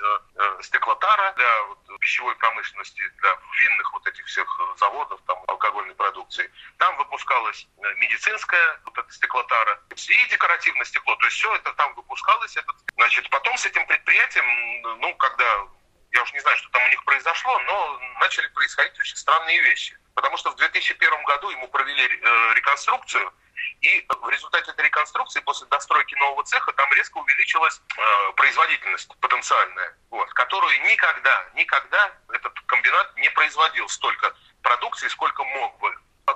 стеклотара 0.60 1.32
для 1.34 1.98
пищевой 2.04 2.36
промышленности, 2.36 3.02
для 3.20 3.38
винных 3.60 3.92
вот 3.94 4.06
этих 4.06 4.26
всех 4.26 4.46
э, 4.60 4.78
заводов, 4.78 5.20
там, 5.26 5.38
алкогольной 5.48 5.94
продукции. 5.94 6.50
Там 6.76 6.96
выпускалась 6.98 7.66
э, 7.78 7.94
медицинская 7.94 8.80
эта 9.04 9.12
стеклотара 9.12 9.80
и 9.90 10.26
декоративное 10.28 10.84
стекло. 10.84 11.14
То 11.16 11.26
есть 11.26 11.36
все 11.36 11.54
это 11.54 11.72
там 11.74 11.94
выпускалось. 11.94 12.56
Это... 12.56 12.72
Значит, 12.96 13.28
потом 13.30 13.56
с 13.56 13.66
этим 13.66 13.86
предприятием, 13.86 14.98
ну, 15.00 15.14
когда 15.16 15.66
я 16.12 16.22
уж 16.22 16.32
не 16.32 16.40
знаю, 16.40 16.56
что 16.56 16.70
там 16.70 16.84
у 16.84 16.88
них 16.88 17.04
произошло, 17.04 17.58
но 17.60 18.00
начали 18.20 18.46
происходить 18.48 18.98
очень 18.98 19.16
странные 19.16 19.60
вещи. 19.62 19.98
Потому 20.14 20.36
что 20.36 20.50
в 20.50 20.56
2001 20.56 21.24
году 21.24 21.50
ему 21.50 21.68
провели 21.68 22.04
э, 22.04 22.54
реконструкцию, 22.54 23.32
и 23.80 24.06
в 24.08 24.28
результате 24.28 24.70
этой 24.70 24.84
реконструкции, 24.84 25.40
после 25.40 25.66
достройки 25.68 26.14
нового 26.14 26.44
цеха, 26.44 26.72
там 26.72 26.92
резко 26.92 27.18
увеличилась 27.18 27.80
э, 27.96 28.32
производительность 28.36 29.08
потенциальная, 29.20 29.96
вот, 30.10 30.32
которую 30.34 30.80
никогда, 30.82 31.46
никогда 31.54 32.12
этот 32.32 32.58
комбинат 32.66 33.16
не 33.16 33.30
производил 33.30 33.88
столько 33.88 34.34
продукции, 34.62 35.08
сколько 35.08 35.42
мог 35.44 35.78
бы. 35.78 35.94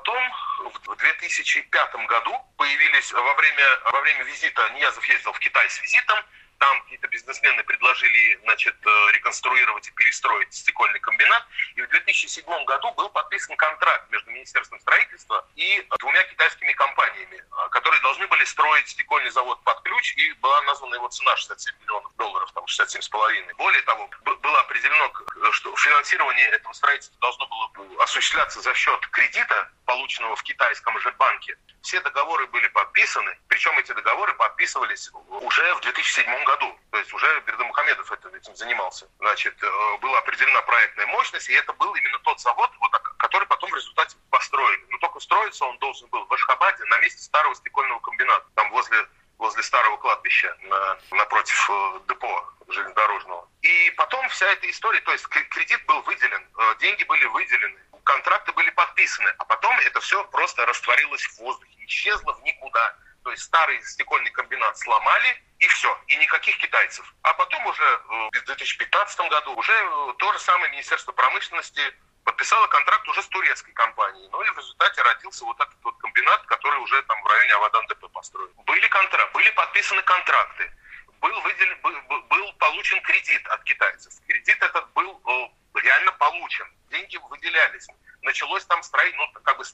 Потом 0.09 0.73
в 0.87 0.97
2005 0.97 2.07
году 2.07 2.35
появились 2.57 3.13
во 3.13 3.35
время, 3.35 3.81
во 3.93 4.01
время 4.01 4.25
визита, 4.25 4.67
Ниязов 4.71 5.05
ездил 5.05 5.35
в 5.35 5.39
Китай 5.39 5.69
с 5.69 5.83
визитом, 5.83 6.19
там 6.59 6.81
какие-то 6.83 7.09
бизнесмены 7.09 7.63
предложили 7.63 8.41
значит, 8.43 8.75
э, 8.85 9.13
реконструировать 9.13 9.87
и 9.87 9.91
перестроить 9.93 10.53
стекольный 10.53 10.99
комбинат. 10.99 11.47
И 11.77 11.83
в 11.83 11.89
2007 11.89 12.65
году 12.65 12.91
был 12.93 13.11
подписан 13.11 13.57
контракт 13.57 14.11
между 14.11 14.31
Министерством 14.31 14.81
строительства 14.81 15.47
и 15.55 15.87
двумя 15.99 16.23
китайскими 16.25 16.73
компаниями, 16.73 17.37
э, 17.37 17.69
которые 17.71 18.01
должны 18.01 18.27
были 18.29 18.45
строить 18.45 18.89
стекольный 18.89 19.31
завод 19.31 19.63
под 19.63 19.81
ключ, 19.83 20.15
и 20.17 20.33
была 20.41 20.61
названа 20.63 20.95
его 20.95 21.09
цена 21.09 21.37
67 21.37 21.75
миллионов 21.83 22.17
долларов, 22.17 22.51
там 22.53 22.65
67,5. 22.65 23.55
Более 23.55 23.83
того, 23.83 24.11
было 24.25 24.61
определено, 24.61 25.13
что 25.53 25.77
финансирование 25.77 26.47
этого 26.49 26.73
строительства 26.73 27.21
должно 27.21 27.47
было 27.47 28.03
осуществляться 28.03 28.61
за 28.63 28.75
счет 28.75 29.07
кредита, 29.09 29.71
полученного 29.89 30.37
в 30.37 30.43
китайском 30.43 31.01
же 31.01 31.11
банке. 31.13 31.57
Все 31.81 31.99
договоры 32.03 32.47
были 32.49 32.69
подписаны, 32.69 33.35
причем 33.49 33.79
эти 33.79 33.93
договоры 33.93 34.35
подписывались 34.35 35.11
уже 35.31 35.75
в 35.77 35.81
2007 35.81 36.45
году. 36.45 36.79
То 36.91 36.99
есть 36.99 37.13
уже 37.15 37.41
Бердымухамедов 37.47 38.13
этим 38.13 38.55
занимался. 38.55 39.09
Значит, 39.19 39.57
э, 39.63 39.99
была 40.03 40.19
определена 40.19 40.61
проектная 40.63 41.07
мощность, 41.07 41.49
и 41.49 41.55
это 41.55 41.73
был 41.73 41.95
именно 41.95 42.19
тот 42.19 42.39
завод, 42.39 42.71
вот, 42.81 42.93
который 43.17 43.47
потом 43.49 43.71
в 43.71 43.77
результате 43.77 44.19
построили. 44.31 44.85
Но 44.91 44.99
только 44.99 45.21
строиться 45.21 45.65
он 45.65 45.79
должен 45.79 46.07
был 46.11 46.27
в 46.27 46.35
Ашхабаде 46.35 46.85
на 46.85 46.99
месте 46.99 47.23
старого 47.23 47.55
стекольного 47.55 47.99
комбината, 48.01 48.45
там 48.57 48.71
возле, 48.71 49.09
возле 49.39 49.63
старого 49.63 49.97
кладбища, 49.97 50.55
на, 50.65 50.99
напротив 51.13 51.71
э, 51.71 52.01
депо 52.09 52.45
железнодорожного. 52.69 53.49
И 53.63 53.91
потом 53.97 54.29
вся 54.29 54.47
эта 54.53 54.69
история, 54.69 55.01
то 55.01 55.13
есть 55.13 55.27
кредит 55.29 55.83
был 55.87 56.03
выделен, 56.03 56.47
э, 56.59 56.75
деньги 56.79 57.05
были 57.05 57.25
выделены, 57.25 57.81
контракты 58.09 58.53
подписаны, 58.99 59.33
а 59.39 59.45
потом 59.45 59.79
это 59.81 60.01
все 60.01 60.25
просто 60.25 60.67
растворилось 60.67 61.23
в 61.23 61.39
воздухе, 61.39 61.85
исчезло 61.87 62.35
в 62.35 62.43
никуда. 62.43 62.97
То 63.23 63.31
есть 63.31 63.45
старый 63.45 63.81
стекольный 63.83 64.31
комбинат 64.31 64.77
сломали, 64.79 65.43
и 65.59 65.67
все, 65.69 65.97
и 66.09 66.17
никаких 66.17 66.59
китайцев. 66.59 67.05
А 67.23 67.33
потом 67.35 67.65
уже 67.67 67.83
э, 67.83 68.29
в 68.33 68.45
2015 68.45 69.21
году 69.31 69.55
уже 69.55 69.73
э, 69.73 70.15
то 70.19 70.33
же 70.33 70.39
самое 70.41 70.71
Министерство 70.73 71.13
промышленности 71.13 71.81
подписало 72.25 72.67
контракт 72.69 73.07
уже 73.09 73.23
с 73.23 73.29
турецкой 73.29 73.73
компанией. 73.73 74.29
Ну 74.33 74.43
и 74.43 74.51
в 74.51 74.59
результате 74.59 75.03
родился 75.03 75.45
вот 75.45 75.61
этот 75.61 75.77
вот 75.83 75.97
комбинат, 75.99 76.43
который 76.47 76.81
уже 76.81 77.01
там 77.03 77.23
в 77.23 77.27
районе 77.27 77.55
Авадан-ДП 77.55 78.09
построен. 78.13 78.51
Были 78.67 78.89
контракты, 78.89 79.33
были 79.35 79.51
подписаны 79.51 80.03
контракты, 80.03 80.73
был, 81.21 81.41
выделен, 81.43 81.79
был, 81.83 82.53
получен 82.55 83.01
кредит 83.03 83.47
от 83.49 83.63
китайцев. 83.65 84.13
Кредит 84.27 84.61
этот 84.63 84.91
был 84.93 85.21
э, 85.27 85.81
реально 85.83 86.13
получен, 86.13 86.67
деньги 86.91 87.17
выделялись 87.17 87.87
началось 88.23 88.65
там 88.67 88.83
строительство, 88.83 89.27
ну, 89.35 89.41
как 89.43 89.59
бы 89.59 89.65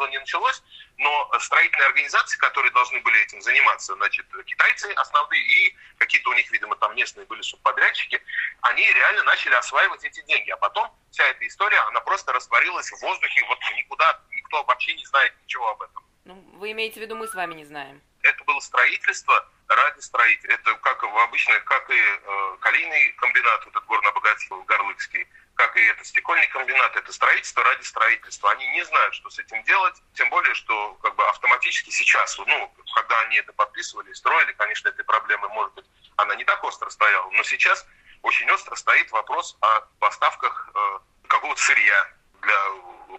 строительство 0.00 0.06
не 0.06 0.18
началось, 0.18 0.62
но 0.98 1.30
строительные 1.40 1.86
организации, 1.86 2.38
которые 2.38 2.72
должны 2.72 3.00
были 3.00 3.20
этим 3.22 3.40
заниматься, 3.42 3.94
значит, 3.94 4.26
китайцы 4.46 4.92
основные 4.96 5.42
и 5.42 5.76
какие-то 5.98 6.30
у 6.30 6.34
них, 6.34 6.50
видимо, 6.50 6.76
там 6.76 6.94
местные 6.96 7.26
были 7.26 7.42
субподрядчики, 7.42 8.20
они 8.62 8.92
реально 8.92 9.24
начали 9.24 9.54
осваивать 9.54 10.04
эти 10.04 10.22
деньги. 10.26 10.50
А 10.50 10.56
потом 10.56 10.90
вся 11.10 11.24
эта 11.24 11.46
история, 11.46 11.80
она 11.88 12.00
просто 12.00 12.32
растворилась 12.32 12.90
в 12.90 13.00
воздухе, 13.00 13.44
вот 13.48 13.58
никуда, 13.76 14.20
никто 14.30 14.62
вообще 14.64 14.94
не 14.94 15.04
знает 15.06 15.32
ничего 15.42 15.68
об 15.68 15.82
этом. 15.82 16.04
Ну, 16.24 16.34
вы 16.58 16.72
имеете 16.72 17.00
в 17.00 17.02
виду, 17.02 17.16
мы 17.16 17.26
с 17.26 17.34
вами 17.34 17.54
не 17.54 17.64
знаем? 17.64 18.00
Это 18.22 18.44
было 18.44 18.60
строительство 18.60 19.48
ради 19.68 20.00
строителей. 20.00 20.54
Это 20.54 20.74
как 20.76 21.02
обычно, 21.02 21.58
как 21.60 21.90
и 21.90 21.94
э, 21.94 22.56
калийный 22.60 23.12
комбинат, 23.12 23.66
этот 23.66 23.84
горно-обогатительный, 23.86 24.64
Горлыкский, 24.64 25.26
как 25.60 25.76
и 25.76 25.80
это 25.82 26.02
стекольный 26.04 26.46
комбинат, 26.46 26.96
это 26.96 27.12
строительство 27.12 27.62
ради 27.62 27.82
строительства. 27.82 28.50
Они 28.52 28.66
не 28.68 28.82
знают, 28.82 29.14
что 29.14 29.28
с 29.28 29.38
этим 29.38 29.62
делать, 29.64 29.94
тем 30.14 30.30
более, 30.30 30.54
что 30.54 30.94
как 31.02 31.14
бы 31.16 31.28
автоматически 31.28 31.90
сейчас, 31.90 32.38
ну, 32.38 32.74
когда 32.94 33.20
они 33.20 33.36
это 33.36 33.52
подписывали 33.52 34.10
строили, 34.14 34.52
конечно, 34.52 34.88
этой 34.88 35.04
проблемы, 35.04 35.50
может 35.50 35.74
быть, 35.74 35.84
она 36.16 36.34
не 36.36 36.44
так 36.44 36.64
остро 36.64 36.88
стояла, 36.88 37.30
но 37.32 37.42
сейчас 37.42 37.86
очень 38.22 38.50
остро 38.50 38.74
стоит 38.74 39.10
вопрос 39.10 39.58
о 39.60 39.80
поставках 39.98 40.70
э, 40.74 40.98
какого-то 41.28 41.60
сырья 41.60 42.08
для 42.40 42.56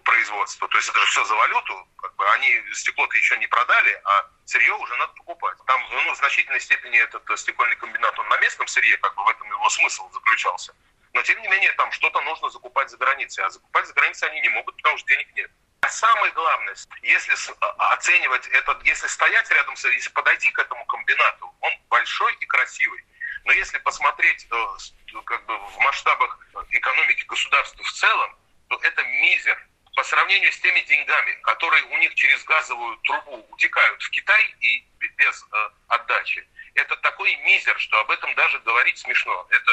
производства. 0.00 0.66
То 0.66 0.78
есть 0.78 0.88
это 0.88 0.98
же 0.98 1.06
все 1.06 1.24
за 1.24 1.34
валюту, 1.36 1.88
как 1.96 2.12
бы 2.16 2.28
они 2.30 2.60
стекло-то 2.72 3.16
еще 3.16 3.38
не 3.38 3.46
продали, 3.46 4.00
а 4.04 4.26
сырье 4.46 4.74
уже 4.74 4.96
надо 4.96 5.12
покупать. 5.12 5.56
Там 5.66 5.80
ну, 5.92 6.12
в 6.12 6.16
значительной 6.16 6.60
степени 6.60 6.98
этот 6.98 7.38
стекольный 7.38 7.76
комбинат, 7.76 8.18
он 8.18 8.26
на 8.26 8.38
местном 8.38 8.66
сырье, 8.66 8.96
как 8.96 9.14
бы 9.14 9.22
в 9.22 9.28
этом 9.28 9.48
его 9.48 9.70
смысл 9.70 10.10
заключался. 10.10 10.74
Но, 11.12 11.22
тем 11.22 11.40
не 11.42 11.48
менее, 11.48 11.72
там 11.72 11.92
что-то 11.92 12.20
нужно 12.22 12.48
закупать 12.48 12.90
за 12.90 12.96
границей. 12.96 13.44
А 13.44 13.50
закупать 13.50 13.86
за 13.86 13.92
границей 13.92 14.28
они 14.30 14.40
не 14.40 14.48
могут, 14.48 14.76
потому 14.76 14.96
что 14.98 15.08
денег 15.08 15.28
нет. 15.34 15.50
А 15.82 15.88
самое 15.88 16.32
главное, 16.32 16.74
если 17.02 17.34
а, 17.60 17.92
оценивать 17.94 18.46
это, 18.48 18.80
если 18.84 19.06
стоять 19.08 19.50
рядом 19.50 19.76
с, 19.76 19.84
если 19.84 20.10
подойти 20.10 20.50
к 20.52 20.58
этому 20.58 20.84
комбинату, 20.86 21.54
он 21.60 21.72
большой 21.90 22.34
и 22.34 22.46
красивый. 22.46 23.04
Но 23.44 23.52
если 23.52 23.78
посмотреть 23.78 24.46
э, 24.50 25.20
как 25.24 25.44
бы 25.46 25.58
в 25.58 25.78
масштабах 25.78 26.38
экономики 26.70 27.24
государства 27.24 27.82
в 27.82 27.92
целом, 27.92 28.36
то 28.68 28.78
это 28.82 29.02
мизер 29.02 29.60
по 29.96 30.04
сравнению 30.04 30.52
с 30.52 30.60
теми 30.60 30.80
деньгами, 30.82 31.32
которые 31.42 31.82
у 31.84 31.98
них 31.98 32.14
через 32.14 32.42
газовую 32.44 32.96
трубу 32.98 33.44
утекают 33.50 34.00
в 34.00 34.10
Китай 34.10 34.54
и 34.60 34.86
без 35.18 35.42
э, 35.52 35.70
отдачи 35.88 36.46
это 36.74 36.96
такой 36.96 37.34
мизер, 37.36 37.78
что 37.78 37.98
об 38.00 38.10
этом 38.10 38.34
даже 38.34 38.58
говорить 38.60 38.98
смешно. 38.98 39.46
Это, 39.50 39.72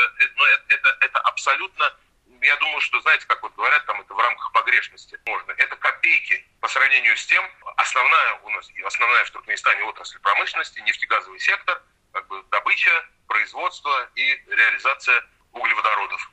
абсолютно, 1.39 1.85
я 2.41 2.55
думаю, 2.57 2.81
что, 2.81 2.99
знаете, 3.01 3.25
как 3.25 3.41
вот 3.41 3.55
говорят, 3.55 3.85
там 3.85 4.01
это 4.01 4.13
в 4.13 4.19
рамках 4.19 4.51
погрешности 4.51 5.17
можно. 5.25 5.51
Это 5.53 5.75
копейки 5.77 6.45
по 6.59 6.67
сравнению 6.67 7.15
с 7.15 7.25
тем, 7.25 7.43
основная 7.77 8.33
у 8.43 8.49
нас, 8.49 8.69
основная 8.85 9.23
в 9.25 9.31
Туркменистане 9.31 9.83
отрасль 9.83 10.19
промышленности, 10.19 10.79
нефтегазовый 10.81 11.39
сектор, 11.39 11.81
как 12.11 12.27
бы 12.27 12.43
добыча, 12.51 12.91
производство 13.27 14.09
и 14.15 14.43
реализация 14.49 15.23
углеводородов. 15.53 16.29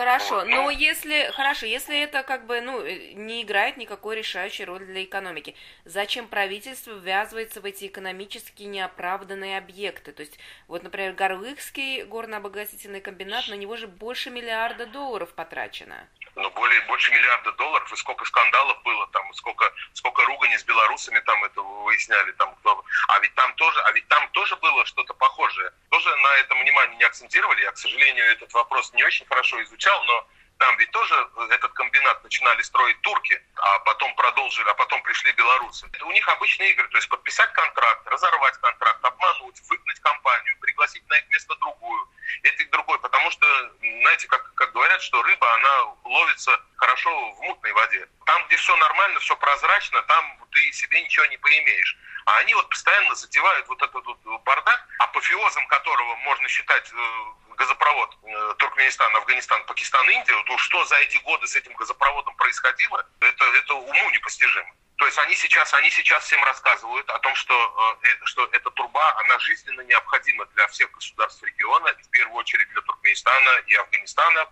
Хорошо, 0.00 0.36
вот, 0.36 0.46
но 0.46 0.70
если 0.70 1.30
хорошо, 1.34 1.66
если 1.66 2.00
это 2.00 2.22
как 2.22 2.46
бы 2.46 2.62
ну 2.62 2.82
не 2.82 3.42
играет 3.42 3.76
никакой 3.76 4.16
решающей 4.16 4.64
роли 4.64 4.86
для 4.86 5.04
экономики, 5.04 5.54
зачем 5.84 6.26
правительство 6.26 6.92
ввязывается 6.92 7.60
в 7.60 7.66
эти 7.66 7.86
экономически 7.86 8.62
неоправданные 8.62 9.58
объекты? 9.58 10.12
То 10.12 10.22
есть 10.22 10.38
вот, 10.68 10.82
например, 10.84 11.12
Горлыхский 11.12 12.04
горно-обогатительный 12.04 13.02
комбинат, 13.02 13.48
на 13.48 13.54
него 13.54 13.76
же 13.76 13.88
больше 13.88 14.30
миллиарда 14.30 14.86
долларов 14.86 15.34
потрачено 15.34 16.08
ну, 16.40 16.50
более, 16.50 16.80
больше 16.82 17.10
миллиарда 17.12 17.52
долларов, 17.52 17.92
и 17.92 17.96
сколько 17.96 18.24
скандалов 18.24 18.82
было 18.82 19.06
там, 19.08 19.32
сколько, 19.34 19.72
сколько 19.94 20.24
ругани 20.24 20.56
с 20.56 20.64
белорусами 20.64 21.20
там 21.20 21.44
это 21.44 21.60
выясняли, 21.62 22.32
там, 22.32 22.54
кто, 22.56 22.84
а 23.08 23.18
ведь 23.20 23.34
там 23.34 23.52
тоже, 23.54 23.80
а 23.82 23.92
ведь 23.92 24.08
там 24.08 24.28
тоже 24.30 24.56
было 24.56 24.84
что-то 24.86 25.14
похожее. 25.14 25.72
Тоже 25.90 26.14
на 26.16 26.36
этом 26.36 26.60
внимание 26.60 26.96
не 26.96 27.04
акцентировали. 27.04 27.62
Я, 27.62 27.72
к 27.72 27.78
сожалению, 27.78 28.24
этот 28.26 28.52
вопрос 28.52 28.92
не 28.92 29.04
очень 29.04 29.26
хорошо 29.26 29.62
изучал, 29.62 30.02
но 30.04 30.26
там 30.60 30.76
ведь 30.76 30.90
тоже 30.90 31.14
этот 31.50 31.72
комбинат 31.72 32.22
начинали 32.22 32.60
строить 32.62 33.00
турки, 33.00 33.42
а 33.56 33.78
потом 33.80 34.14
продолжили, 34.14 34.68
а 34.68 34.74
потом 34.74 35.02
пришли 35.02 35.32
белорусы. 35.32 35.88
Это 35.90 36.04
у 36.04 36.12
них 36.12 36.28
обычные 36.28 36.70
игры, 36.72 36.86
то 36.88 36.98
есть 36.98 37.08
подписать 37.08 37.50
контракт, 37.54 38.06
разорвать 38.06 38.58
контракт, 38.58 39.02
обмануть, 39.02 39.58
выгнать 39.68 40.00
компанию, 40.00 40.58
пригласить 40.60 41.06
на 41.08 41.14
их 41.16 41.28
место 41.30 41.54
другую, 41.56 42.08
этих 42.42 42.68
другой, 42.70 42.98
потому 42.98 43.30
что, 43.30 43.46
знаете, 43.80 44.28
как, 44.28 44.54
как 44.54 44.72
говорят, 44.72 45.00
что 45.02 45.22
она 45.54 45.84
ловится 46.04 46.58
хорошо 46.76 47.32
в 47.32 47.42
мутной 47.42 47.72
воде. 47.72 48.08
Там, 48.26 48.46
где 48.46 48.56
все 48.56 48.76
нормально, 48.76 49.18
все 49.20 49.36
прозрачно, 49.36 50.02
там 50.02 50.38
ты 50.52 50.72
себе 50.72 51.02
ничего 51.02 51.26
не 51.26 51.36
поимеешь. 51.38 51.96
А 52.26 52.38
они 52.38 52.54
вот 52.54 52.68
постоянно 52.68 53.14
затевают 53.14 53.66
вот 53.68 53.82
этот 53.82 54.04
вот 54.06 54.42
бардак, 54.44 54.86
апофеозом 54.98 55.66
которого 55.68 56.14
можно 56.16 56.48
считать 56.48 56.90
э, 56.92 57.56
газопровод 57.56 58.16
э, 58.22 58.54
Туркменистан, 58.58 59.14
Афганистан, 59.16 59.64
Пакистан, 59.66 60.08
Индия, 60.08 60.42
то 60.44 60.58
что 60.58 60.84
за 60.84 60.96
эти 60.96 61.18
годы 61.18 61.46
с 61.46 61.56
этим 61.56 61.74
газопроводом 61.74 62.34
происходило, 62.36 63.06
это, 63.20 63.44
это 63.44 63.74
уму 63.74 64.10
непостижимо. 64.10 64.70
То 65.00 65.06
есть 65.06 65.18
они 65.18 65.34
сейчас, 65.34 65.72
они 65.72 65.90
сейчас 65.90 66.24
всем 66.24 66.44
рассказывают 66.44 67.08
о 67.08 67.18
том, 67.20 67.34
что, 67.34 67.98
э, 68.02 68.08
что 68.24 68.44
эта 68.52 68.70
труба, 68.70 69.16
она 69.20 69.38
жизненно 69.38 69.80
необходима 69.80 70.44
для 70.54 70.68
всех 70.68 70.90
государств 70.90 71.42
региона, 71.42 71.94
в 72.02 72.10
первую 72.10 72.36
очередь 72.36 72.68
для 72.70 72.82
Туркменистана 72.82 73.50
и 73.66 73.74
Афганистана, 73.76 74.44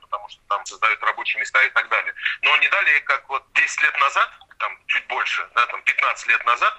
создают 0.68 1.02
рабочие 1.02 1.40
места 1.40 1.62
и 1.62 1.70
так 1.70 1.88
далее. 1.88 2.14
Но 2.42 2.56
не 2.58 2.68
далее, 2.68 3.00
как 3.00 3.28
вот 3.28 3.44
10 3.54 3.82
лет 3.82 3.98
назад, 4.00 4.30
там 4.58 4.78
чуть 4.86 5.06
больше, 5.06 5.48
да, 5.54 5.66
там 5.66 5.82
15 5.82 6.28
лет 6.28 6.44
назад, 6.44 6.74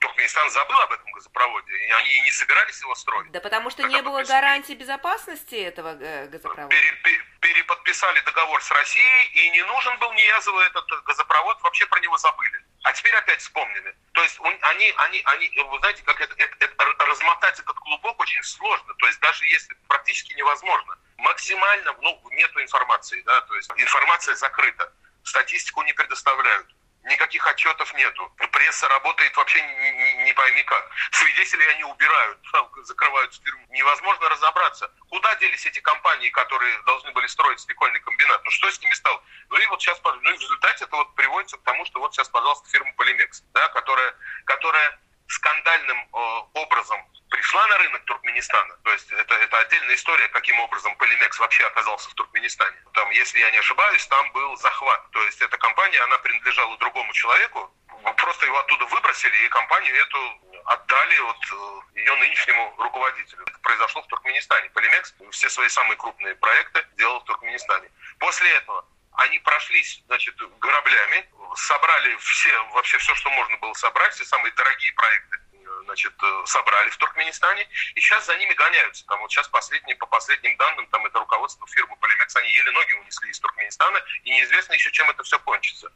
Туркменистан 0.00 0.50
забыл 0.50 0.78
об 0.80 0.92
этом 0.92 1.10
газопроводе, 1.12 1.72
и 1.72 1.90
они 1.90 2.20
не 2.20 2.30
собирались 2.30 2.80
его 2.80 2.94
строить. 2.94 3.30
Да 3.30 3.40
потому 3.40 3.70
что 3.70 3.84
не 3.84 4.02
было 4.02 4.22
гарантии 4.24 4.74
безопасности 4.74 5.54
этого 5.54 5.96
э, 6.00 6.26
газопровода. 6.28 6.68
Пере, 6.68 6.92
пере, 7.02 7.24
переподписали 7.40 8.20
договор 8.20 8.62
с 8.62 8.70
Россией, 8.70 9.26
и 9.32 9.50
не 9.50 9.62
нужен 9.62 9.98
был 9.98 10.12
Ниязову 10.12 10.58
этот 10.58 10.86
газопровод, 11.04 11.60
вообще 11.62 11.86
про 11.86 12.00
него 12.00 12.16
забыли. 12.18 12.64
А 12.82 12.92
теперь 12.92 13.14
опять 13.14 13.40
вспомнили. 13.40 13.94
То 14.12 14.22
есть 14.22 14.38
они, 14.40 14.94
они, 14.96 15.22
они, 15.24 15.50
вы 15.70 15.78
знаете, 15.78 16.02
как 16.04 16.20
это, 16.20 16.34
это, 16.36 16.64
это, 16.64 17.06
размотать 17.06 17.58
этот 17.58 17.76
клубок 17.76 18.18
очень 18.20 18.42
сложно. 18.42 18.94
То 18.94 19.06
есть 19.06 19.20
даже 19.20 19.44
если 19.46 19.74
практически 19.88 20.34
невозможно. 20.34 20.98
Максимально, 21.18 21.96
ну, 22.00 22.20
нету 22.32 22.62
информации, 22.62 23.22
да, 23.22 23.40
то 23.42 23.56
есть 23.56 23.70
информация 23.76 24.34
закрыта. 24.34 24.92
Статистику 25.22 25.82
не 25.82 25.92
предоставляют 25.92 26.68
никаких 27.06 27.46
отчетов 27.46 27.92
нету. 27.94 28.30
Пресса 28.52 28.88
работает 28.88 29.36
вообще 29.36 29.60
не, 29.62 29.90
не, 29.92 30.24
не 30.24 30.32
пойми 30.32 30.62
как. 30.64 30.90
Свидетелей 31.12 31.66
они 31.68 31.84
убирают, 31.84 32.38
закрывают 32.82 33.32
в 33.32 33.42
тюрьму. 33.42 33.66
Невозможно 33.70 34.28
разобраться, 34.28 34.90
куда 35.08 35.34
делись 35.36 35.64
эти 35.66 35.80
компании, 35.80 36.30
которые 36.30 36.78
должны 36.82 37.12
были 37.12 37.26
строить 37.26 37.60
стекольный 37.60 38.00
комбинат. 38.00 38.44
Ну 38.44 38.50
что 38.50 38.70
с 38.70 38.80
ними 38.80 38.94
стало? 38.94 39.22
Ну 39.48 39.56
и 39.56 39.66
вот 39.66 39.80
сейчас, 39.80 40.00
ну 40.04 40.30
и 40.30 40.36
в 40.36 40.40
результате 40.40 40.84
это 40.84 40.96
вот 40.96 41.14
приводится 41.14 41.56
к 41.56 41.62
тому, 41.62 41.84
что 41.84 42.00
вот 42.00 42.14
сейчас, 42.14 42.28
пожалуйста, 42.28 42.68
фирма 42.70 42.92
Полимекс, 42.96 43.42
да, 43.54 43.68
которая, 43.68 44.14
которая 44.44 44.98
скандальным 45.28 45.98
э, 45.98 46.42
образом 46.54 47.00
пришла 47.36 47.66
на 47.66 47.78
рынок 47.78 48.02
Туркменистана. 48.06 48.74
То 48.82 48.92
есть 48.92 49.12
это, 49.12 49.34
это 49.34 49.58
отдельная 49.58 49.94
история, 49.94 50.26
каким 50.28 50.58
образом 50.60 50.96
Полимекс 50.96 51.38
вообще 51.38 51.66
оказался 51.66 52.08
в 52.08 52.14
Туркменистане. 52.14 52.76
Там, 52.94 53.10
если 53.10 53.38
я 53.38 53.50
не 53.50 53.58
ошибаюсь, 53.58 54.06
там 54.06 54.32
был 54.32 54.56
захват. 54.56 55.10
То 55.10 55.22
есть 55.24 55.42
эта 55.42 55.58
компания, 55.58 56.00
она 56.00 56.16
принадлежала 56.18 56.76
другому 56.78 57.12
человеку, 57.12 57.70
просто 58.16 58.46
его 58.46 58.58
оттуда 58.58 58.86
выбросили, 58.86 59.36
и 59.44 59.48
компанию 59.48 59.94
эту 59.96 60.18
отдали 60.64 61.18
вот 61.18 61.36
э, 61.52 61.98
ее 61.98 62.16
нынешнему 62.16 62.74
руководителю. 62.78 63.42
Это 63.46 63.58
произошло 63.58 64.02
в 64.02 64.06
Туркменистане. 64.06 64.70
Полимекс 64.70 65.14
все 65.30 65.50
свои 65.50 65.68
самые 65.68 65.96
крупные 65.98 66.34
проекты 66.36 66.86
делал 66.96 67.20
в 67.20 67.24
Туркменистане. 67.24 67.90
После 68.18 68.50
этого 68.50 68.86
они 69.18 69.38
прошлись, 69.40 70.02
значит, 70.06 70.34
граблями, 70.58 71.28
собрали 71.54 72.16
все, 72.16 72.64
вообще 72.72 72.96
все, 72.98 73.14
что 73.14 73.30
можно 73.30 73.56
было 73.58 73.74
собрать, 73.74 74.14
все 74.14 74.24
самые 74.24 74.52
дорогие 74.52 74.92
проекты 74.94 75.38
значит, 75.86 76.12
э, 76.22 76.42
собрали 76.46 76.90
в 76.90 76.96
Туркменистане, 76.98 77.66
и 77.94 78.00
сейчас 78.00 78.26
за 78.26 78.36
ними 78.36 78.52
гоняются. 78.52 79.06
Там 79.06 79.20
вот 79.20 79.30
сейчас 79.30 79.48
последние, 79.48 79.96
по 79.96 80.06
последним 80.06 80.56
данным, 80.56 80.86
там 80.88 81.06
это 81.06 81.18
руководство 81.18 81.66
фирмы 81.68 81.96
Полимекс, 81.96 82.36
они 82.36 82.50
еле 82.50 82.70
ноги 82.72 82.92
унесли 82.92 83.30
из 83.30 83.40
Туркменистана, 83.40 84.02
и 84.24 84.30
неизвестно 84.30 84.74
еще, 84.74 84.90
чем 84.92 85.08
это 85.10 85.22
все 85.22 85.38
кончится. 85.38 85.90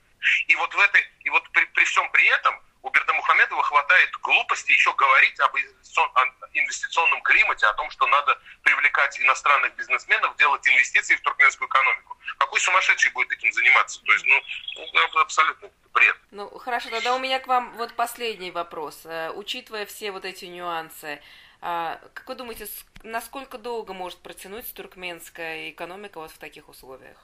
И 0.47 0.57
вот 0.57 0.73
в 0.75 0.79
этой, 0.79 1.07
и 1.21 1.31
вот 1.31 1.49
при, 1.51 1.65
при 1.67 1.85
всем 1.85 2.11
при 2.11 2.27
этом 2.27 2.61
у 2.83 2.91
Бердамухамедова 2.91 3.63
хватает 3.63 4.11
глупости 4.23 4.73
еще 4.73 4.93
говорить 4.95 5.39
об 5.41 5.55
инвестиционном 5.57 7.23
климате, 7.23 7.67
о 7.67 7.75
том, 7.75 7.91
что 7.91 8.07
надо 8.07 8.39
привлекать 8.63 9.19
иностранных 9.21 9.75
бизнесменов, 9.77 10.37
делать 10.37 10.67
инвестиции 10.67 11.17
в 11.17 11.21
туркменскую 11.21 11.69
экономику. 11.69 12.17
Какой 12.39 12.61
сумасшедший 12.61 13.13
будет 13.13 13.33
этим 13.33 13.53
заниматься? 13.53 14.01
То 14.03 14.13
есть, 14.13 14.25
ну, 14.27 14.43
ну 14.93 15.21
абсолютно 15.21 15.71
бред. 15.93 16.17
Ну, 16.31 16.59
хорошо, 16.59 16.91
тогда 16.91 17.15
у 17.15 17.19
меня 17.19 17.39
к 17.39 17.47
вам 17.47 17.73
вот 17.77 17.95
последний 17.95 18.51
вопрос. 18.51 19.03
Э, 19.05 19.31
учитывая 19.31 19.85
все 19.87 20.11
вот 20.11 20.25
эти 20.25 20.47
нюансы, 20.47 21.21
а, 21.61 22.01
как 22.15 22.29
вы 22.29 22.35
думаете, 22.37 22.67
насколько 23.03 23.59
долго 23.59 23.93
может 23.93 24.21
протянуть 24.21 24.73
туркменская 24.73 25.71
экономика 25.71 26.19
вот 26.19 26.31
в 26.31 26.39
таких 26.39 26.69
условиях? 26.69 27.19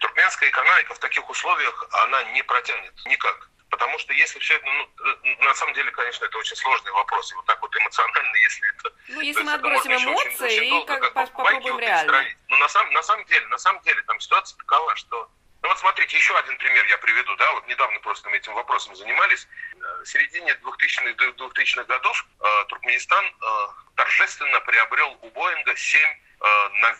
Туркменская 0.00 0.48
экономика 0.48 0.94
в 0.94 0.98
таких 0.98 1.28
условиях, 1.28 1.86
она 1.92 2.24
не 2.32 2.42
протянет 2.42 2.94
никак. 3.06 3.50
Потому 3.72 3.98
что 3.98 4.12
если 4.12 4.38
все 4.38 4.56
это, 4.56 4.66
ну, 4.66 4.90
э, 5.24 5.44
на 5.44 5.54
самом 5.54 5.72
деле, 5.72 5.90
конечно, 5.92 6.26
это 6.26 6.36
очень 6.36 6.56
сложный 6.56 6.92
вопрос. 6.92 7.32
И 7.32 7.34
вот 7.34 7.46
так 7.46 7.58
вот 7.62 7.74
эмоционально, 7.74 8.36
если 8.44 8.68
это... 8.68 8.94
Ну, 9.08 9.20
если 9.22 9.42
мы 9.42 9.54
отбросим 9.54 9.92
эмоции 9.92 10.28
очень, 10.28 10.44
очень 10.44 10.70
долго, 10.70 10.94
и 10.94 11.00
как, 11.00 11.14
как 11.14 11.32
попробуем 11.32 11.78
реально. 11.78 12.12
Но 12.12 12.56
ну, 12.56 12.56
на 12.58 12.68
самом, 12.68 12.92
на 12.92 13.02
самом 13.02 13.24
деле, 13.24 13.46
на 13.46 13.56
самом 13.56 13.80
деле, 13.80 14.02
там 14.02 14.20
ситуация 14.20 14.58
такова, 14.58 14.94
что... 14.96 15.30
Ну 15.62 15.68
вот 15.68 15.78
смотрите, 15.78 16.14
еще 16.14 16.36
один 16.36 16.58
пример 16.58 16.84
я 16.86 16.98
приведу, 16.98 17.34
да, 17.36 17.50
вот 17.52 17.66
недавно 17.66 17.98
просто 18.00 18.28
мы 18.28 18.36
этим 18.36 18.52
вопросом 18.52 18.94
занимались. 18.94 19.48
В 20.02 20.04
середине 20.04 20.52
2000-х 20.52 21.32
2000 21.38 21.86
годов 21.86 22.26
э, 22.40 22.64
Туркменистан 22.68 23.24
э, 23.24 23.68
торжественно 23.96 24.60
приобрел 24.60 25.16
у 25.22 25.30
Боинга 25.30 25.74
7 25.74 26.10
Э, 26.10 26.31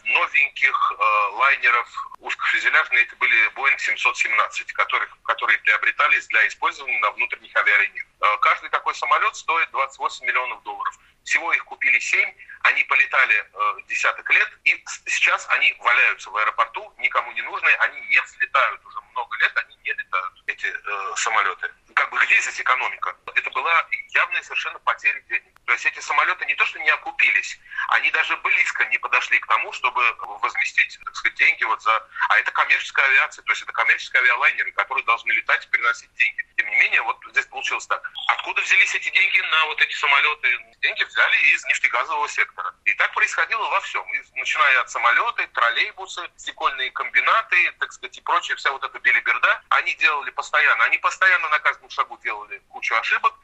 новеньких 0.04 0.92
э, 0.92 1.04
лайнеров 1.34 1.88
узкофюзеляжные, 2.18 3.04
это 3.04 3.16
были 3.16 3.48
Boeing 3.54 3.78
717, 3.78 4.72
которых, 4.72 5.16
которые 5.24 5.58
приобретались 5.58 6.26
для 6.28 6.46
использования 6.46 6.98
на 7.00 7.10
внутренних 7.10 7.54
авиалиниях. 7.56 8.06
Э, 8.20 8.26
каждый 8.40 8.70
такой 8.70 8.94
самолет 8.94 9.34
стоит 9.34 9.70
28 9.70 10.26
миллионов 10.26 10.62
долларов. 10.62 10.96
Всего 11.24 11.52
их 11.52 11.64
купили 11.64 11.98
7, 11.98 12.34
они 12.62 12.84
полетали 12.84 13.34
э, 13.34 13.74
десяток 13.88 14.28
лет, 14.30 14.48
и 14.64 14.84
сейчас 15.06 15.46
они 15.50 15.74
валяются 15.80 16.30
в 16.30 16.36
аэропорту, 16.36 16.92
никому 16.98 17.32
не 17.32 17.42
нужные, 17.42 17.74
они 17.76 18.00
не 18.02 18.20
взлетают 18.20 18.84
уже 18.84 19.00
много 19.12 19.36
лет, 19.38 19.56
они 19.56 19.76
не 19.84 19.92
летают, 19.92 20.42
эти 20.46 20.66
э, 20.66 21.12
самолеты. 21.16 21.70
Как 21.94 22.10
бы 22.10 22.18
где 22.24 22.40
здесь 22.40 22.60
экономика? 22.60 23.16
Это 23.34 23.50
была 23.50 23.86
явная 24.14 24.42
совершенно 24.42 24.78
потеря 24.80 25.20
денег. 25.22 25.51
То 25.66 25.72
есть 25.72 25.86
эти 25.86 26.00
самолеты 26.00 26.44
не 26.46 26.54
то, 26.54 26.64
что 26.66 26.78
не 26.80 26.90
окупились, 26.90 27.58
они 27.88 28.10
даже 28.10 28.36
близко 28.38 28.84
не 28.86 28.98
подошли 28.98 29.38
к 29.38 29.46
тому, 29.46 29.72
чтобы 29.72 30.02
возместить, 30.40 30.98
так 31.04 31.14
сказать, 31.14 31.38
деньги 31.38 31.64
вот 31.64 31.80
за... 31.82 32.08
А 32.28 32.38
это 32.38 32.50
коммерческая 32.50 33.06
авиация, 33.06 33.42
то 33.42 33.52
есть 33.52 33.62
это 33.62 33.72
коммерческие 33.72 34.22
авиалайнеры, 34.22 34.72
которые 34.72 35.04
должны 35.04 35.30
летать 35.32 35.64
и 35.64 35.68
приносить 35.68 36.12
деньги. 36.14 36.46
Тем 36.56 36.68
не 36.68 36.76
менее, 36.76 37.02
вот 37.02 37.16
здесь 37.30 37.46
получилось 37.46 37.86
так. 37.86 38.10
Откуда 38.28 38.60
взялись 38.60 38.94
эти 38.94 39.10
деньги 39.10 39.40
на 39.40 39.66
вот 39.66 39.80
эти 39.80 39.94
самолеты? 39.94 40.58
Деньги 40.80 41.04
взяли 41.04 41.36
из 41.54 41.64
нефтегазового 41.66 42.28
сектора. 42.28 42.74
И 42.84 42.94
так 42.94 43.12
происходило 43.14 43.64
во 43.68 43.80
всем. 43.82 44.04
И, 44.14 44.22
начиная 44.34 44.80
от 44.80 44.90
самолеты, 44.90 45.46
троллейбусы, 45.48 46.28
стекольные 46.36 46.90
комбинаты, 46.90 47.72
так 47.78 47.92
сказать, 47.92 48.18
и 48.18 48.20
прочее, 48.20 48.56
вся 48.56 48.72
вот 48.72 48.82
эта 48.82 48.98
белиберда, 48.98 49.62
они 49.68 49.94
делали 49.94 50.30
постоянно. 50.30 50.84
Они 50.84 50.98
постоянно 50.98 51.48
на 51.50 51.60
каждом 51.60 51.88
шагу 51.90 52.18
делали 52.18 52.60
кучу 52.68 52.94
ошибок, 52.96 53.34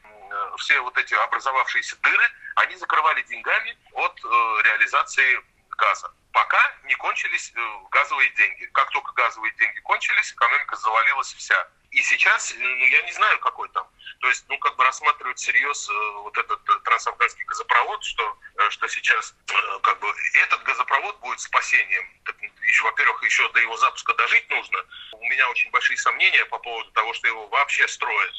все 0.57 0.79
вот 0.81 0.97
эти 0.97 1.13
образовавшиеся 1.13 1.95
дыры, 2.01 2.29
они 2.55 2.75
закрывали 2.75 3.21
деньгами 3.23 3.77
от 3.93 4.19
э, 4.23 4.27
реализации 4.63 5.39
газа. 5.77 6.11
Пока 6.31 6.59
не 6.83 6.95
кончились 6.95 7.51
э, 7.55 7.59
газовые 7.91 8.29
деньги. 8.31 8.65
Как 8.73 8.89
только 8.91 9.11
газовые 9.13 9.53
деньги 9.53 9.79
кончились, 9.79 10.31
экономика 10.33 10.75
завалилась 10.75 11.33
вся. 11.33 11.67
И 11.91 12.01
сейчас, 12.03 12.53
ну, 12.55 12.85
я 12.85 13.01
не 13.01 13.11
знаю, 13.11 13.39
какой 13.39 13.67
там 13.69 13.87
То 14.21 14.27
есть, 14.27 14.45
ну, 14.47 14.57
как 14.59 14.75
бы 14.75 14.83
рассматривать 14.83 15.39
всерьез 15.39 15.89
э, 15.89 15.93
вот 16.21 16.37
этот 16.37 16.61
э, 16.69 16.79
трансафганский 16.83 17.43
газопровод, 17.45 18.03
что, 18.03 18.37
э, 18.57 18.69
что 18.69 18.87
сейчас, 18.87 19.33
как 19.81 19.99
бы, 19.99 20.13
этот 20.35 20.61
газопровод 20.63 21.17
будет 21.19 21.39
спасением. 21.39 22.07
Так, 22.25 22.35
еще, 22.61 22.83
во-первых, 22.83 23.23
еще 23.23 23.49
до 23.53 23.59
его 23.59 23.75
запуска 23.77 24.13
дожить 24.13 24.47
нужно. 24.49 24.77
У 25.13 25.25
меня 25.25 25.49
очень 25.49 25.71
большие 25.71 25.97
сомнения 25.97 26.45
по 26.45 26.59
поводу 26.59 26.91
того, 26.91 27.13
что 27.13 27.27
его 27.27 27.47
вообще 27.47 27.87
строят. 27.87 28.33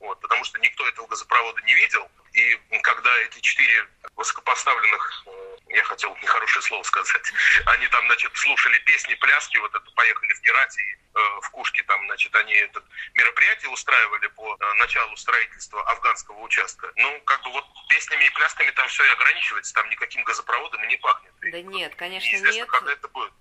Вот, 0.00 0.20
потому 0.20 0.44
что 0.44 0.58
никто 0.58 0.86
этого 0.86 1.06
газопровода 1.06 1.60
не 1.62 1.74
видел. 1.74 2.08
И 2.32 2.60
когда 2.82 3.10
эти 3.22 3.40
четыре 3.40 3.88
высокопоставленных, 4.14 5.24
э, 5.26 5.56
я 5.68 5.84
хотел 5.84 6.14
нехорошее 6.22 6.62
слово 6.62 6.82
сказать, 6.82 7.32
они 7.66 7.88
там, 7.88 8.04
значит, 8.06 8.36
слушали 8.36 8.78
песни, 8.80 9.14
пляски, 9.14 9.56
вот 9.56 9.74
это 9.74 9.90
поехали 9.92 10.32
в 10.34 10.40
Герати, 10.42 10.98
э, 11.14 11.18
в 11.42 11.50
Кушке, 11.50 11.82
там, 11.84 12.04
значит, 12.06 12.34
они 12.36 12.52
это 12.54 12.82
мероприятие 13.14 13.70
устраивали 13.70 14.26
по 14.28 14.54
э, 14.54 14.72
началу 14.74 15.16
строительства 15.16 15.82
афганского 15.90 16.40
участка. 16.40 16.92
Ну, 16.96 17.20
как 17.22 17.42
бы 17.42 17.52
вот 17.52 17.64
песнями 17.88 18.24
и 18.24 18.30
плясками 18.30 18.70
там 18.72 18.86
все 18.88 19.04
и 19.04 19.08
ограничивается, 19.08 19.72
там 19.74 19.88
никаким 19.88 20.22
газопроводом 20.24 20.84
и 20.84 20.88
не 20.88 20.96
пахнет. 20.98 21.32
Да 21.50 21.62
нет, 21.62 21.94
конечно, 21.94 22.36
нет. 22.50 22.68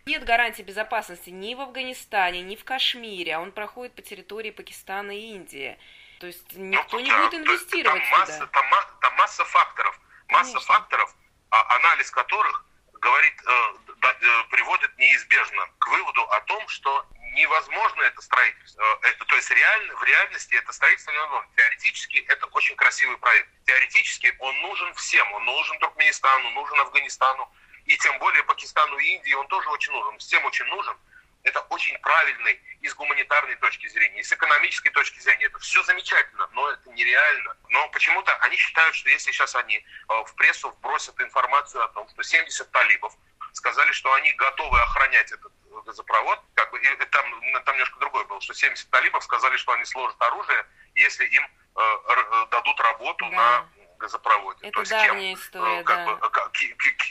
Нет 0.05 0.23
гарантии 0.23 0.61
безопасности 0.61 1.29
ни 1.29 1.55
в 1.55 1.61
Афганистане, 1.61 2.41
ни 2.41 2.55
в 2.55 2.63
Кашмире, 2.63 3.35
а 3.35 3.39
он 3.39 3.51
проходит 3.51 3.95
по 3.95 4.01
территории 4.01 4.51
Пакистана 4.51 5.11
и 5.11 5.33
Индии. 5.33 5.77
То 6.19 6.27
есть 6.27 6.45
ну, 6.53 6.65
никто 6.65 6.97
ну, 6.97 7.03
не 7.03 7.09
да, 7.09 7.25
будет 7.25 7.39
инвестировать 7.41 8.01
там 8.03 8.19
масса, 8.19 8.33
сюда. 8.33 8.47
Там, 8.47 8.65
там 9.01 9.15
масса 9.15 9.45
факторов, 9.45 9.99
масса 10.29 10.53
Конечно. 10.53 10.73
факторов, 10.73 11.15
а, 11.49 11.75
анализ 11.75 12.11
которых 12.11 12.65
говорит, 13.05 13.35
э, 13.45 13.73
э, 14.01 14.43
приводит 14.49 14.97
неизбежно 14.97 15.67
к 15.77 15.87
выводу 15.87 16.23
о 16.23 16.41
том, 16.41 16.67
что 16.67 17.05
невозможно 17.35 18.01
это 18.03 18.21
строительство. 18.21 18.81
Э, 18.81 19.09
это, 19.09 19.25
то 19.25 19.35
есть 19.35 19.51
реально, 19.51 19.95
в 19.95 20.03
реальности 20.03 20.55
это 20.55 20.73
строительство 20.73 21.11
невозможно. 21.11 21.49
Теоретически 21.55 22.17
это 22.27 22.47
очень 22.47 22.75
красивый 22.75 23.17
проект. 23.17 23.49
Теоретически 23.65 24.35
он 24.39 24.59
нужен 24.61 24.93
всем. 24.95 25.31
Он 25.33 25.45
нужен 25.45 25.77
Туркменистану, 25.79 26.49
нужен 26.51 26.79
Афганистану. 26.79 27.51
И 27.85 27.97
тем 27.97 28.17
более 28.19 28.43
Пакистану 28.43 28.97
и 28.97 29.15
Индии 29.15 29.33
он 29.33 29.47
тоже 29.47 29.69
очень 29.69 29.93
нужен. 29.93 30.17
Всем 30.19 30.43
очень 30.45 30.65
нужен 30.65 30.97
это 31.45 31.59
очень 31.69 31.97
правильный 31.99 32.59
и 32.81 32.87
с 32.87 32.95
гуманитарной 32.95 33.55
точки 33.57 33.87
зрения, 33.87 34.19
и 34.19 34.23
с 34.23 34.33
экономической 34.33 34.89
точки 34.89 35.19
зрения. 35.19 35.45
Это 35.45 35.59
все 35.59 35.81
замечательно, 35.83 36.49
но 36.53 36.69
это 36.71 36.89
нереально. 36.89 37.55
Но 37.69 37.87
почему-то 37.89 38.35
они 38.37 38.57
считают, 38.57 38.95
что 38.95 39.09
если 39.09 39.31
сейчас 39.31 39.55
они 39.55 39.77
э, 39.77 39.83
в 40.25 40.35
прессу 40.35 40.71
вбросят 40.71 41.19
информацию 41.21 41.83
о 41.83 41.87
том, 41.89 42.09
что 42.09 42.23
70 42.23 42.69
талибов 42.71 43.13
сказали, 43.53 43.91
что 43.91 44.11
они 44.13 44.33
готовы 44.33 44.79
охранять 44.81 45.31
этот 45.31 45.51
газопровод, 45.85 46.39
как 46.55 46.71
бы, 46.71 46.79
и 46.79 46.95
там, 47.11 47.25
там 47.63 47.75
немножко 47.75 47.99
другое 47.99 48.25
было, 48.25 48.41
что 48.41 48.53
70 48.53 48.89
талибов 48.89 49.23
сказали, 49.23 49.55
что 49.57 49.71
они 49.73 49.85
сложат 49.85 50.19
оружие, 50.23 50.65
если 50.95 51.25
им 51.27 51.43
э, 51.43 51.97
э 52.07 52.45
дадут 52.49 52.79
работу 52.79 53.29
да. 53.29 53.35
на 53.35 53.69
газопроводе. 54.05 54.67
Это 54.67 54.73
То 54.73 54.79
есть 54.81 54.91
давняя 54.91 55.33
кем? 55.33 55.39
история, 55.39 55.83
как 55.83 55.97
да. 55.97 56.13
Бы, 56.13 56.29
как, 56.29 56.51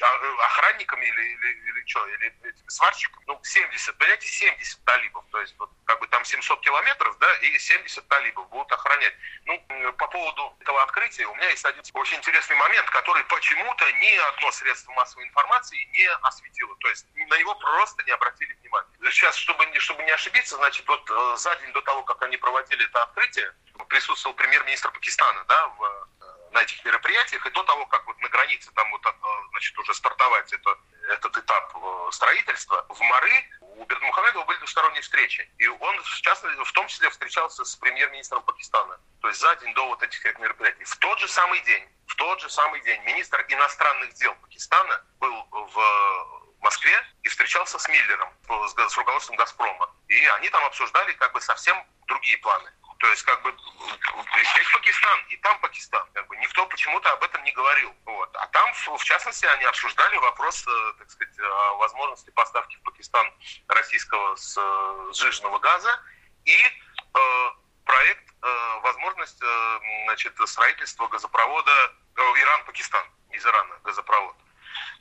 а, 0.00 0.44
охранниками 0.46 1.04
или, 1.04 1.22
или, 1.22 1.48
или 1.68 1.86
что, 1.86 2.06
или 2.06 2.26
этими 2.42 2.68
сварщиками? 2.68 3.24
Ну, 3.26 3.40
70, 3.42 3.98
понимаете, 3.98 4.26
70 4.26 4.84
талибов. 4.84 5.24
То 5.30 5.40
есть 5.40 5.54
вот 5.58 5.70
как 5.84 6.00
бы 6.00 6.06
там 6.08 6.24
700 6.24 6.60
километров, 6.60 7.18
да, 7.18 7.34
и 7.38 7.58
70 7.58 8.08
талибов 8.08 8.48
будут 8.48 8.70
охранять. 8.72 9.14
Ну, 9.46 9.60
по 9.98 10.06
поводу 10.08 10.56
этого 10.60 10.82
открытия 10.82 11.26
у 11.26 11.34
меня 11.34 11.50
есть 11.50 11.64
один 11.64 11.82
очень 11.92 12.16
интересный 12.18 12.56
момент, 12.56 12.88
который 12.90 13.24
почему-то 13.24 13.92
ни 13.92 14.14
одно 14.28 14.50
средство 14.52 14.92
массовой 14.92 15.26
информации 15.26 15.84
не 15.92 16.06
осветило. 16.22 16.76
То 16.76 16.88
есть 16.88 17.06
на 17.14 17.38
него 17.38 17.54
просто 17.56 18.02
не 18.04 18.12
обратили 18.12 18.52
внимания. 18.60 18.88
Сейчас, 19.10 19.36
чтобы, 19.36 19.66
чтобы 19.78 20.02
не 20.04 20.10
ошибиться, 20.12 20.56
значит, 20.56 20.86
вот 20.86 21.10
э, 21.10 21.36
за 21.36 21.54
день 21.56 21.72
до 21.72 21.82
того, 21.82 22.02
как 22.04 22.22
они 22.22 22.36
проводили 22.36 22.84
это 22.84 23.02
открытие, 23.02 23.52
присутствовал 23.88 24.34
премьер-министр 24.36 24.90
Пакистана, 24.90 25.44
да, 25.44 25.68
в 25.68 25.93
на 26.54 26.62
этих 26.62 26.84
мероприятиях, 26.84 27.44
и 27.44 27.50
до 27.50 27.62
того, 27.64 27.84
как 27.86 28.06
вот 28.06 28.18
на 28.20 28.28
границе 28.28 28.70
там 28.72 28.88
вот, 28.92 29.04
э, 29.04 29.10
значит, 29.50 29.76
уже 29.78 29.92
стартовать 29.92 30.52
это, 30.52 30.78
этот 31.08 31.36
этап 31.36 31.76
э, 31.76 32.08
строительства, 32.12 32.86
в 32.88 33.00
Мары 33.00 33.50
у 33.60 33.84
Бердмухамедова 33.84 34.44
были 34.44 34.58
двусторонние 34.58 35.02
встречи. 35.02 35.50
И 35.58 35.66
он, 35.66 36.00
в 36.00 36.20
частности, 36.22 36.62
в 36.62 36.72
том 36.72 36.86
числе 36.86 37.10
встречался 37.10 37.64
с 37.64 37.74
премьер-министром 37.76 38.42
Пакистана. 38.44 39.00
То 39.20 39.28
есть 39.28 39.40
за 39.40 39.54
день 39.56 39.74
до 39.74 39.86
вот 39.88 40.02
этих 40.02 40.24
мероприятий. 40.38 40.84
В 40.84 40.96
тот 40.98 41.18
же 41.18 41.26
самый 41.26 41.60
день, 41.62 41.88
в 42.06 42.14
тот 42.14 42.40
же 42.40 42.48
самый 42.48 42.80
день 42.82 43.02
министр 43.02 43.44
иностранных 43.48 44.14
дел 44.14 44.34
Пакистана 44.36 45.04
был 45.18 45.34
в 45.50 46.54
Москве 46.60 47.04
и 47.24 47.28
встречался 47.28 47.80
с 47.80 47.88
Миллером, 47.88 48.32
с, 48.46 48.92
с 48.92 48.96
руководством 48.96 49.36
«Газпрома». 49.36 49.90
И 50.06 50.24
они 50.38 50.48
там 50.50 50.64
обсуждали 50.64 51.12
как 51.14 51.32
бы 51.32 51.40
совсем 51.40 51.76
другие 52.06 52.38
планы. 52.38 52.70
То 52.98 53.10
есть, 53.10 53.22
как 53.24 53.42
бы, 53.42 53.54
здесь 54.52 54.72
Пакистан, 54.72 55.20
и 55.28 55.36
там 55.38 55.58
Пакистан. 55.60 56.08
Никто 56.54 56.66
почему-то 56.66 57.10
об 57.10 57.24
этом 57.24 57.42
не 57.42 57.50
говорил. 57.50 57.92
Вот. 58.04 58.30
А 58.36 58.46
там, 58.46 58.72
в 58.74 59.02
частности, 59.02 59.44
они 59.44 59.64
обсуждали 59.64 60.16
вопрос, 60.18 60.64
э, 60.64 60.92
так 61.00 61.10
сказать, 61.10 61.36
возможности 61.78 62.30
поставки 62.30 62.76
в 62.76 62.82
Пакистан 62.82 63.28
российского 63.66 64.36
сжиженного 65.12 65.58
газа 65.58 66.00
и 66.44 66.56
э, 66.56 67.50
проект, 67.84 68.24
э, 68.40 68.80
возможность 68.84 69.42
э, 69.42 69.80
значит, 70.04 70.34
строительства 70.46 71.08
газопровода 71.08 71.72
э, 72.14 72.20
Иран-Пакистан, 72.20 73.04
из 73.32 73.44
Ирана 73.44 73.76
газопровод. 73.82 74.36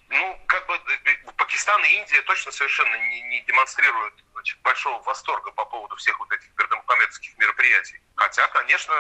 Ну, 0.10 0.42
как 0.48 0.66
бы 0.66 0.74
э, 0.74 1.32
Пакистан 1.38 1.86
и 1.86 1.90
Индия 2.00 2.24
точно 2.24 2.52
совершенно 2.52 2.96
не, 2.96 3.22
не 3.22 3.42
демонстрируют 3.42 4.16
значит, 4.34 4.60
большого 4.62 5.04
восторга 5.04 5.52
по 5.52 5.66
поводу 5.66 5.96
всех 5.98 6.18
вот 6.18 6.32
этих 6.32 6.50
бердамухамедовских 6.56 7.38
мероприятий. 7.38 8.02
Хотя, 8.16 8.48
конечно, 8.48 8.94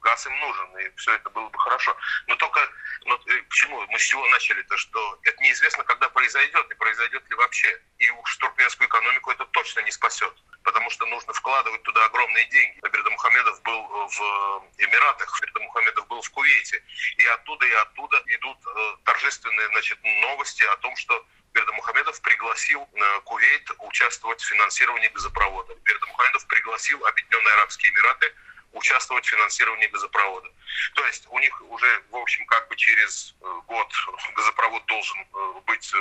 газ 0.00 0.26
им 0.26 0.38
нужен, 0.40 0.78
и 0.78 0.90
все 0.96 1.14
это 1.14 1.30
было 1.30 1.48
бы 1.48 1.58
хорошо. 1.58 1.96
Но 2.26 2.36
только, 2.36 2.60
но, 3.04 3.14
э, 3.14 3.42
мы 3.88 3.98
с 3.98 4.02
чего 4.02 4.26
начали, 4.28 4.62
то 4.62 4.76
что 4.76 5.18
это 5.22 5.42
неизвестно, 5.42 5.84
когда 5.84 6.08
произойдет, 6.08 6.70
и 6.70 6.74
произойдет 6.74 7.28
ли 7.28 7.36
вообще. 7.36 7.80
И 7.98 8.10
уж 8.10 8.36
туркменскую 8.36 8.88
экономику 8.88 9.30
это 9.30 9.44
точно 9.46 9.80
не 9.80 9.90
спасет, 9.90 10.34
потому 10.62 10.90
что 10.90 11.06
нужно 11.06 11.32
вкладывать 11.32 11.82
туда 11.82 12.04
огромные 12.04 12.46
деньги. 12.46 12.80
Бердамухамедов 12.80 13.62
был 13.62 13.82
в 14.08 14.70
Эмиратах, 14.78 15.40
Бердамухамедов 15.40 16.06
был 16.08 16.22
в 16.22 16.30
Кувейте, 16.30 16.82
и 17.16 17.24
оттуда 17.26 17.66
и 17.66 17.72
оттуда 17.72 18.22
идут 18.26 18.58
э, 18.66 18.96
торжественные 19.04 19.68
значит, 19.68 19.98
новости 20.02 20.62
о 20.64 20.76
том, 20.78 20.96
что 20.96 21.26
Бердамухамедов 21.52 22.20
пригласил 22.22 22.88
э, 22.92 23.20
Кувейт 23.24 23.70
участвовать 23.78 24.40
в 24.40 24.48
финансировании 24.48 25.08
газопровода. 25.08 25.74
Бердамухамедов 25.84 26.46
пригласил 26.46 27.04
Объединенные 27.06 27.54
Арабские 27.54 27.92
Эмираты 27.92 28.32
участвовать 28.72 29.24
в 29.26 29.30
финансировании 29.30 29.86
газопровода. 29.86 30.48
То 30.94 31.06
есть 31.06 31.26
у 31.30 31.38
них 31.38 31.60
уже, 31.70 32.02
в 32.10 32.16
общем, 32.16 32.46
как 32.46 32.68
бы 32.68 32.76
через 32.76 33.34
э, 33.40 33.60
год 33.66 33.92
газопровод 34.34 34.84
должен 34.86 35.20
э, 35.20 35.60
быть 35.66 35.92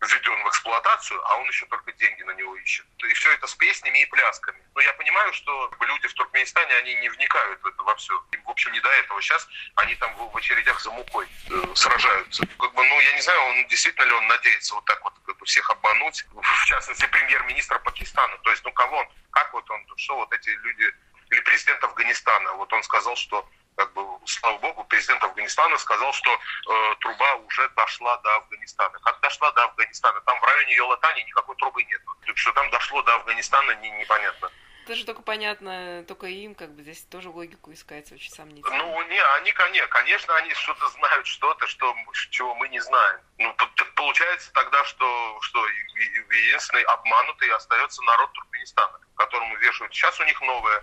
введен 0.00 0.42
в 0.44 0.48
эксплуатацию, 0.48 1.20
а 1.26 1.36
он 1.36 1.46
еще 1.48 1.66
только 1.66 1.92
деньги 1.92 2.22
на 2.22 2.32
него 2.32 2.56
ищет. 2.56 2.86
И 3.04 3.12
все 3.12 3.32
это 3.32 3.46
с 3.46 3.54
песнями 3.54 3.98
и 3.98 4.06
плясками. 4.06 4.58
Но 4.74 4.80
я 4.80 4.92
понимаю, 4.94 5.32
что 5.34 5.70
люди 5.80 6.08
в 6.08 6.14
Туркменистане, 6.14 6.74
они 6.76 6.94
не 6.94 7.08
вникают 7.10 7.62
в 7.62 7.66
это 7.66 7.82
во 7.82 7.94
все. 7.96 8.14
Им, 8.32 8.42
в 8.44 8.50
общем, 8.50 8.72
не 8.72 8.80
до 8.80 8.88
этого. 8.88 9.20
Сейчас 9.20 9.46
они 9.74 9.94
там 9.96 10.14
в 10.16 10.36
очередях 10.36 10.80
за 10.80 10.90
мукой 10.90 11.26
э, 11.50 11.74
сражаются. 11.74 12.46
Как 12.58 12.72
бы, 12.72 12.84
ну, 12.84 13.00
я 13.00 13.12
не 13.12 13.20
знаю, 13.20 13.40
он 13.42 13.68
действительно 13.68 14.04
ли 14.04 14.12
он 14.12 14.26
надеется 14.26 14.74
вот 14.74 14.84
так 14.86 15.02
вот 15.04 15.14
как 15.26 15.36
бы, 15.36 15.44
всех 15.44 15.68
обмануть. 15.70 16.24
В 16.32 16.64
частности, 16.64 17.06
премьер-министр 17.06 17.78
Пакистана. 17.80 18.38
То 18.38 18.50
есть, 18.50 18.64
ну, 18.64 18.72
кого 18.72 18.96
он, 18.96 19.08
как 19.32 19.52
вот 19.52 19.68
он, 19.70 19.86
что 19.96 20.16
вот 20.16 20.32
эти 20.32 20.48
люди, 20.48 20.90
или 21.30 21.40
президент 21.40 21.82
Афганистана, 21.84 22.52
вот 22.54 22.72
он 22.72 22.82
сказал, 22.82 23.16
что 23.16 23.48
как 23.76 23.92
бы, 23.94 24.02
слава 24.26 24.58
богу, 24.58 24.84
президент 24.84 25.22
Афганистана 25.24 25.78
сказал, 25.78 26.12
что 26.12 26.30
э, 26.30 26.94
труба 27.00 27.34
уже 27.36 27.68
дошла 27.70 28.16
до 28.18 28.36
Афганистана. 28.36 28.98
Как 28.98 29.20
дошла 29.20 29.50
до 29.52 29.64
Афганистана? 29.64 30.20
Там 30.22 30.38
в 30.38 30.44
районе 30.44 30.74
Йолатани 30.74 31.22
никакой 31.22 31.56
трубы 31.56 31.82
нет. 31.84 32.02
Что 32.34 32.52
там 32.52 32.68
дошло 32.70 33.00
до 33.02 33.14
Афганистана, 33.14 33.72
не, 33.76 33.90
непонятно. 33.92 34.50
Это 34.90 35.06
только 35.06 35.22
понятно, 35.22 36.04
только 36.08 36.26
им, 36.26 36.54
как 36.54 36.70
бы 36.74 36.82
здесь 36.82 37.02
тоже 37.04 37.30
логику 37.30 37.72
искать 37.72 38.10
очень 38.12 38.30
сомнительно. 38.30 38.76
Ну, 38.76 39.02
не, 39.08 39.22
они, 39.36 39.52
конечно, 39.52 39.88
конечно, 39.88 40.36
они 40.36 40.52
что-то 40.54 40.88
знают, 40.88 41.26
что-то, 41.26 41.66
что, 41.66 41.94
чего 42.30 42.54
мы 42.56 42.68
не 42.68 42.80
знаем. 42.80 43.20
Ну, 43.38 43.54
получается 43.94 44.52
тогда, 44.52 44.84
что, 44.84 45.38
что 45.42 45.66
единственный 45.68 46.82
обманутый 46.82 47.50
остается 47.50 48.02
народ 48.02 48.32
Туркменистана, 48.32 49.00
которому 49.16 49.56
вешают. 49.58 49.94
Сейчас 49.94 50.18
у 50.20 50.24
них 50.24 50.40
новая 50.40 50.82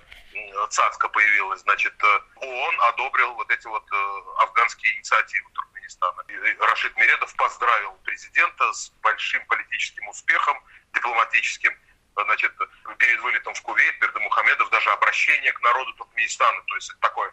цацка 0.70 1.10
появилась, 1.10 1.62
значит, 1.62 1.94
э, 2.04 2.20
ООН 2.36 2.82
одобрил 2.90 3.34
вот 3.34 3.50
эти 3.50 3.68
вот 3.68 3.84
э, 3.92 4.22
афганские 4.40 4.96
инициативы 4.96 5.50
Туркменистана. 5.54 6.24
И 6.28 6.58
Рашид 6.60 6.96
Мередов 6.98 7.36
поздравил 7.36 7.94
президента 8.04 8.72
с 8.74 8.92
большим 9.02 9.46
политическим 9.48 10.08
успехом, 10.08 10.58
дипломатическим 10.94 11.74
значит, 12.24 12.54
перед 12.98 13.20
вылетом 13.22 13.54
в 13.54 13.62
Кувейт 13.62 14.00
Бердамухамедов 14.00 14.70
даже 14.70 14.90
обращение 14.92 15.52
к 15.54 15.62
народу 15.62 15.94
Туркменистана, 15.94 16.62
то 16.64 16.76
есть 16.76 16.90
это 16.90 17.00
такое 17.00 17.32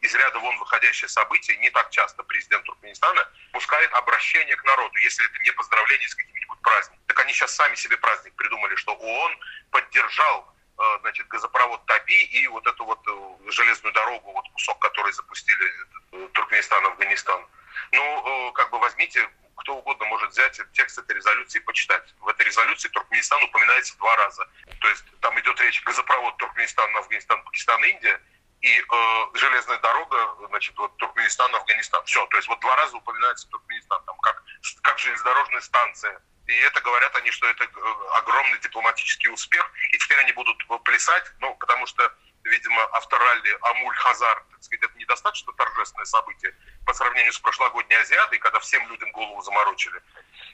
из 0.00 0.14
ряда 0.14 0.38
вон 0.38 0.56
выходящее 0.58 1.08
событие, 1.08 1.56
не 1.58 1.70
так 1.70 1.90
часто 1.90 2.22
президент 2.22 2.64
Туркменистана 2.64 3.28
пускает 3.52 3.92
обращение 3.94 4.56
к 4.56 4.64
народу, 4.64 4.96
если 4.98 5.24
это 5.24 5.38
не 5.40 5.50
поздравление 5.52 6.08
с 6.08 6.14
каким-нибудь 6.14 6.60
праздником. 6.60 7.04
Так 7.06 7.18
они 7.20 7.32
сейчас 7.32 7.54
сами 7.54 7.74
себе 7.74 7.96
праздник 7.96 8.34
придумали, 8.34 8.76
что 8.76 8.94
ООН 8.94 9.38
поддержал 9.70 10.54
э, 10.78 10.82
значит, 11.00 11.26
газопровод 11.28 11.84
Таби 11.86 12.22
и 12.24 12.46
вот 12.48 12.66
эту 12.66 12.84
вот 12.84 13.00
э, 13.06 13.50
железную 13.50 13.92
дорогу, 13.92 14.32
вот 14.32 14.48
кусок, 14.50 14.78
который 14.78 15.12
запустили 15.12 15.72
э, 16.12 16.28
Туркменистан, 16.32 16.86
Афганистан. 16.86 17.44
Ну, 17.90 18.52
как 18.52 18.70
бы 18.70 18.78
возьмите, 18.78 19.28
кто 19.62 19.76
угодно 19.76 20.04
может 20.06 20.30
взять 20.30 20.60
текст 20.72 20.98
этой 20.98 21.16
резолюции 21.16 21.58
и 21.58 21.62
почитать. 21.62 22.14
В 22.20 22.28
этой 22.28 22.46
резолюции 22.46 22.88
Туркменистан 22.88 23.42
упоминается 23.44 23.96
два 23.98 24.14
раза. 24.16 24.46
То 24.80 24.88
есть 24.88 25.04
там 25.20 25.38
идет 25.40 25.60
речь 25.60 25.82
газопровод 25.84 26.36
Туркменистан, 26.36 26.96
Афганистан, 26.96 27.42
Пакистан, 27.44 27.82
Индия 27.84 28.20
и 28.60 28.78
э, 28.78 29.26
железная 29.34 29.78
дорога, 29.78 30.46
значит, 30.48 30.76
вот 30.76 30.96
Туркменистан, 30.96 31.54
Афганистан. 31.54 32.04
Все, 32.04 32.24
то 32.26 32.36
есть 32.36 32.48
вот 32.48 32.60
два 32.60 32.76
раза 32.76 32.96
упоминается 32.96 33.48
Туркменистан, 33.48 34.02
там 34.04 34.18
как, 34.18 34.42
как 34.82 34.98
железнодорожная 34.98 35.60
станция. 35.60 36.20
И 36.46 36.52
это 36.52 36.80
говорят 36.80 37.14
они, 37.16 37.30
что 37.30 37.46
это 37.46 37.64
э, 37.64 37.68
огромный 38.16 38.58
дипломатический 38.58 39.28
успех, 39.30 39.70
и 39.92 39.98
теперь 39.98 40.18
они 40.18 40.32
будут 40.32 40.56
плясать, 40.84 41.24
ну, 41.38 41.54
потому 41.54 41.86
что 41.86 42.12
видимо, 42.44 42.82
авторалли 42.96 43.56
Амуль-Хазар, 43.60 44.44
так 44.50 44.62
сказать, 44.62 44.82
это 44.82 44.98
недостаточно 44.98 45.52
торжественное 45.52 46.04
событие 46.04 46.54
по 46.84 46.94
сравнению 46.94 47.32
с 47.32 47.38
прошлогодней 47.38 47.96
Азиадой, 47.96 48.38
когда 48.38 48.58
всем 48.60 48.86
людям 48.88 49.10
голову 49.12 49.40
заморочили. 49.42 50.00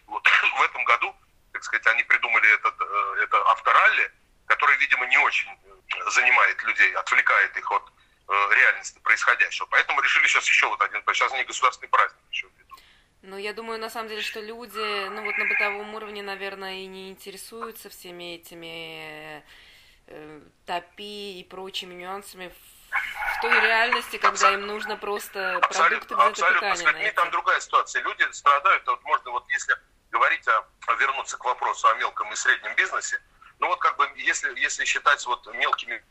Вот. 0.07 0.27
В 0.59 0.62
этом 0.62 0.85
году, 0.85 1.14
так 1.53 1.64
сказать, 1.64 1.87
они 1.87 2.03
придумали 2.05 2.55
этот, 2.55 2.75
э, 2.81 3.23
это 3.23 3.51
авторалли, 3.51 4.11
который, 4.47 4.77
видимо, 4.79 5.07
не 5.07 5.19
очень 5.19 5.49
э, 5.51 6.11
занимает 6.11 6.62
людей, 6.64 6.93
отвлекает 6.95 7.57
их 7.57 7.71
от 7.71 7.93
э, 8.29 8.55
реальности 8.55 8.99
происходящего. 9.01 9.67
Поэтому 9.67 10.01
решили 10.01 10.27
сейчас 10.27 10.47
еще 10.47 10.69
вот 10.69 10.81
один, 10.83 11.03
сейчас 11.12 11.33
они 11.33 11.45
государственный 11.45 11.88
праздник 11.88 12.23
еще. 12.31 12.49
Ну, 13.23 13.37
я 13.37 13.53
думаю, 13.53 13.81
на 13.81 13.91
самом 13.91 14.09
деле, 14.09 14.23
что 14.23 14.41
люди, 14.41 15.09
ну 15.09 15.25
вот 15.25 15.37
на 15.37 15.45
бытовом 15.47 15.95
уровне, 15.95 16.23
наверное, 16.23 16.75
и 16.75 16.87
не 16.87 17.11
интересуются 17.11 17.91
всеми 17.91 18.37
этими 18.37 19.43
э, 20.07 20.41
топи 20.67 21.41
и 21.41 21.45
прочими 21.45 21.95
нюансами 21.95 22.49
в 22.49 22.78
той 23.40 23.61
реальности, 23.61 24.16
когда 24.16 24.28
абсолютно, 24.28 24.62
им 24.62 24.66
нужно 24.66 24.96
просто 24.96 25.61
продукты 25.61 26.14
для 26.14 26.24
абсолютно. 26.24 26.76
С 26.76 26.83
людьми 26.83 27.11
там 27.12 27.31
другая 27.31 27.61
ситуация. 27.61 28.02
Люди 28.02 28.26
страдают, 28.33 28.87
вот 28.87 29.02
можно 29.04 29.31
вот 29.31 29.44
если 29.48 29.76
говорить 30.11 30.46
о, 30.48 30.66
о 30.87 30.94
вернуться 30.94 31.37
к 31.37 31.44
вопросу 31.44 31.88
о 31.88 31.94
мелком 31.94 32.33
и 32.33 32.37
среднем 32.37 32.74
бизнесе, 32.74 33.20
ну 33.59 33.68
вот 33.68 33.78
как 33.81 33.96
бы 33.96 34.11
если, 34.16 34.59
если 34.59 34.85
считать 34.85 35.24
вот 35.26 35.46
мелкими 35.54 36.02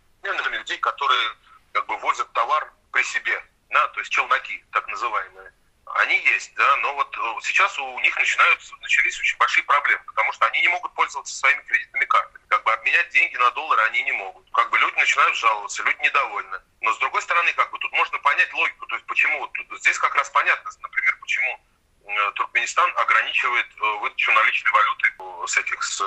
людей, 0.58 0.78
которые 0.80 1.36
как 1.74 1.86
бы 1.88 1.98
возят 1.98 2.32
товар 2.34 2.72
при 2.92 3.04
себе, 3.04 3.42
да, 3.70 3.88
то 3.90 4.00
есть 4.00 4.12
челноки 4.12 4.64
так 4.72 4.88
называемые, 4.88 5.54
они 5.96 6.18
есть, 6.20 6.54
да, 6.56 6.76
но 6.78 6.94
вот 6.96 7.16
э, 7.18 7.20
сейчас 7.42 7.78
у 7.80 8.00
них 8.00 8.18
начинают, 8.18 8.60
начались 8.82 9.20
очень 9.20 9.38
большие 9.38 9.64
проблемы, 9.64 10.04
потому 10.06 10.32
что 10.34 10.46
они 10.46 10.62
не 10.62 10.68
могут 10.68 10.94
пользоваться 10.94 11.36
своими 11.36 11.62
кредитными 11.62 12.06
картами. 12.06 12.44
Как 12.48 12.64
бы 12.64 12.72
обменять 12.74 13.10
деньги 13.10 13.36
на 13.38 13.52
доллары 13.52 13.82
они 13.84 14.04
не 14.04 14.12
могут. 14.12 14.46
Как 14.52 14.70
бы 14.70 14.78
люди 14.78 14.96
начинают 14.96 15.36
жаловаться, 15.36 15.84
люди 15.84 16.02
недовольны. 16.02 16.60
Но 16.82 16.94
с 16.94 17.00
другой 17.00 17.22
стороны, 17.22 17.52
как 17.54 17.72
бы 17.72 17.80
тут 17.80 17.92
можно 17.94 18.18
понять 18.20 18.54
логику, 18.54 18.86
то 18.88 18.96
есть 18.96 19.08
почему, 19.08 19.40
вот 19.40 19.80
здесь 19.80 19.98
как 19.98 20.14
раз 20.16 20.30
понятно, 20.30 20.70
например, 20.82 21.18
почему 21.22 21.60
э, 22.06 22.32
Туркменистан 22.36 22.92
ограничивает 22.98 23.68
э, 23.76 23.98
выдачу 24.00 24.32
наличной 24.32 24.72
валюты 24.72 25.14
с 25.48 25.58
этих 25.58 25.82
с, 25.84 26.04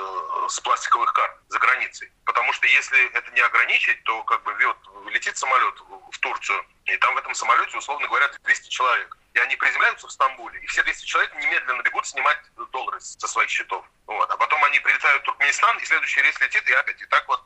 с 0.47 0.59
пластиковых 0.59 1.11
карт 1.13 1.35
за 1.49 1.59
границей. 1.59 2.11
Потому 2.25 2.53
что 2.53 2.67
если 2.67 3.09
это 3.13 3.31
не 3.31 3.41
ограничить, 3.41 4.03
то 4.03 4.23
как 4.23 4.43
бы 4.43 4.53
вот, 4.53 5.11
летит 5.11 5.37
самолет 5.37 5.75
в 6.11 6.19
Турцию, 6.19 6.63
и 6.85 6.95
там 6.97 7.15
в 7.15 7.17
этом 7.17 7.33
самолете, 7.33 7.77
условно 7.77 8.07
говоря, 8.07 8.29
200 8.43 8.69
человек 8.69 9.17
и 9.33 9.39
они 9.39 9.55
приземляются 9.55 10.07
в 10.07 10.11
Стамбуле, 10.11 10.59
и 10.59 10.65
все 10.67 10.83
200 10.83 11.05
человек 11.05 11.33
немедленно 11.35 11.81
бегут 11.81 12.05
снимать 12.05 12.39
доллары 12.71 12.99
со 12.99 13.27
своих 13.27 13.49
счетов. 13.49 13.85
Вот. 14.07 14.29
А 14.29 14.37
потом 14.37 14.63
они 14.65 14.79
прилетают 14.79 15.23
в 15.23 15.25
Туркменистан, 15.25 15.77
и 15.77 15.85
следующий 15.85 16.21
рейс 16.21 16.39
летит, 16.41 16.67
и 16.67 16.73
опять, 16.73 17.01
и 17.01 17.05
так 17.05 17.27
вот 17.27 17.41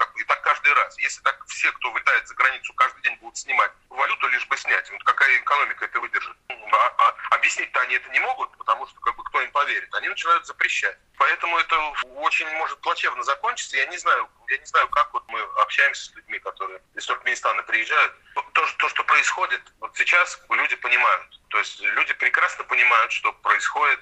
как, 0.00 0.16
и 0.16 0.24
так 0.24 0.40
каждый 0.42 0.72
раз. 0.72 0.98
Если 0.98 1.20
так 1.20 1.44
все, 1.46 1.70
кто 1.72 1.92
вылетает 1.92 2.26
за 2.26 2.34
границу, 2.34 2.72
каждый 2.74 3.02
день 3.02 3.16
будут 3.16 3.36
снимать 3.36 3.70
валюту, 3.90 4.28
лишь 4.28 4.46
бы 4.46 4.56
снять, 4.56 4.90
вот 4.90 5.04
какая 5.04 5.36
экономика 5.38 5.84
это 5.84 6.00
выдержит? 6.00 6.36
А, 6.48 6.94
а, 6.98 7.34
объяснить-то 7.36 7.80
они 7.80 7.96
это 7.96 8.08
не 8.10 8.20
могут, 8.20 8.56
потому 8.56 8.86
что 8.86 8.98
как 9.00 9.14
бы 9.16 9.24
кто 9.24 9.42
им 9.42 9.50
поверит? 9.52 9.92
Они 9.94 10.08
начинают 10.08 10.46
запрещать. 10.46 10.96
Поэтому 11.18 11.58
это 11.58 11.76
очень 12.16 12.48
может 12.56 12.80
плачевно 12.80 13.22
закончиться. 13.24 13.76
Я 13.76 13.86
не 13.86 13.98
знаю, 13.98 14.28
я 14.48 14.56
не 14.56 14.64
знаю, 14.64 14.88
как 14.88 15.12
вот 15.12 15.22
мы 15.28 15.40
общаемся 15.60 16.06
с 16.06 16.14
людьми, 16.14 16.38
которые 16.38 16.80
из 16.94 17.04
Туркменистана 17.04 17.62
приезжают. 17.64 18.14
То, 18.54 18.66
то 18.78 18.88
что 18.88 19.04
происходит, 19.04 19.60
сейчас 20.00 20.40
люди 20.50 20.76
понимают. 20.76 21.40
То 21.48 21.58
есть 21.58 21.80
люди 21.80 22.14
прекрасно 22.14 22.64
понимают, 22.64 23.12
что 23.12 23.32
происходит 23.32 24.00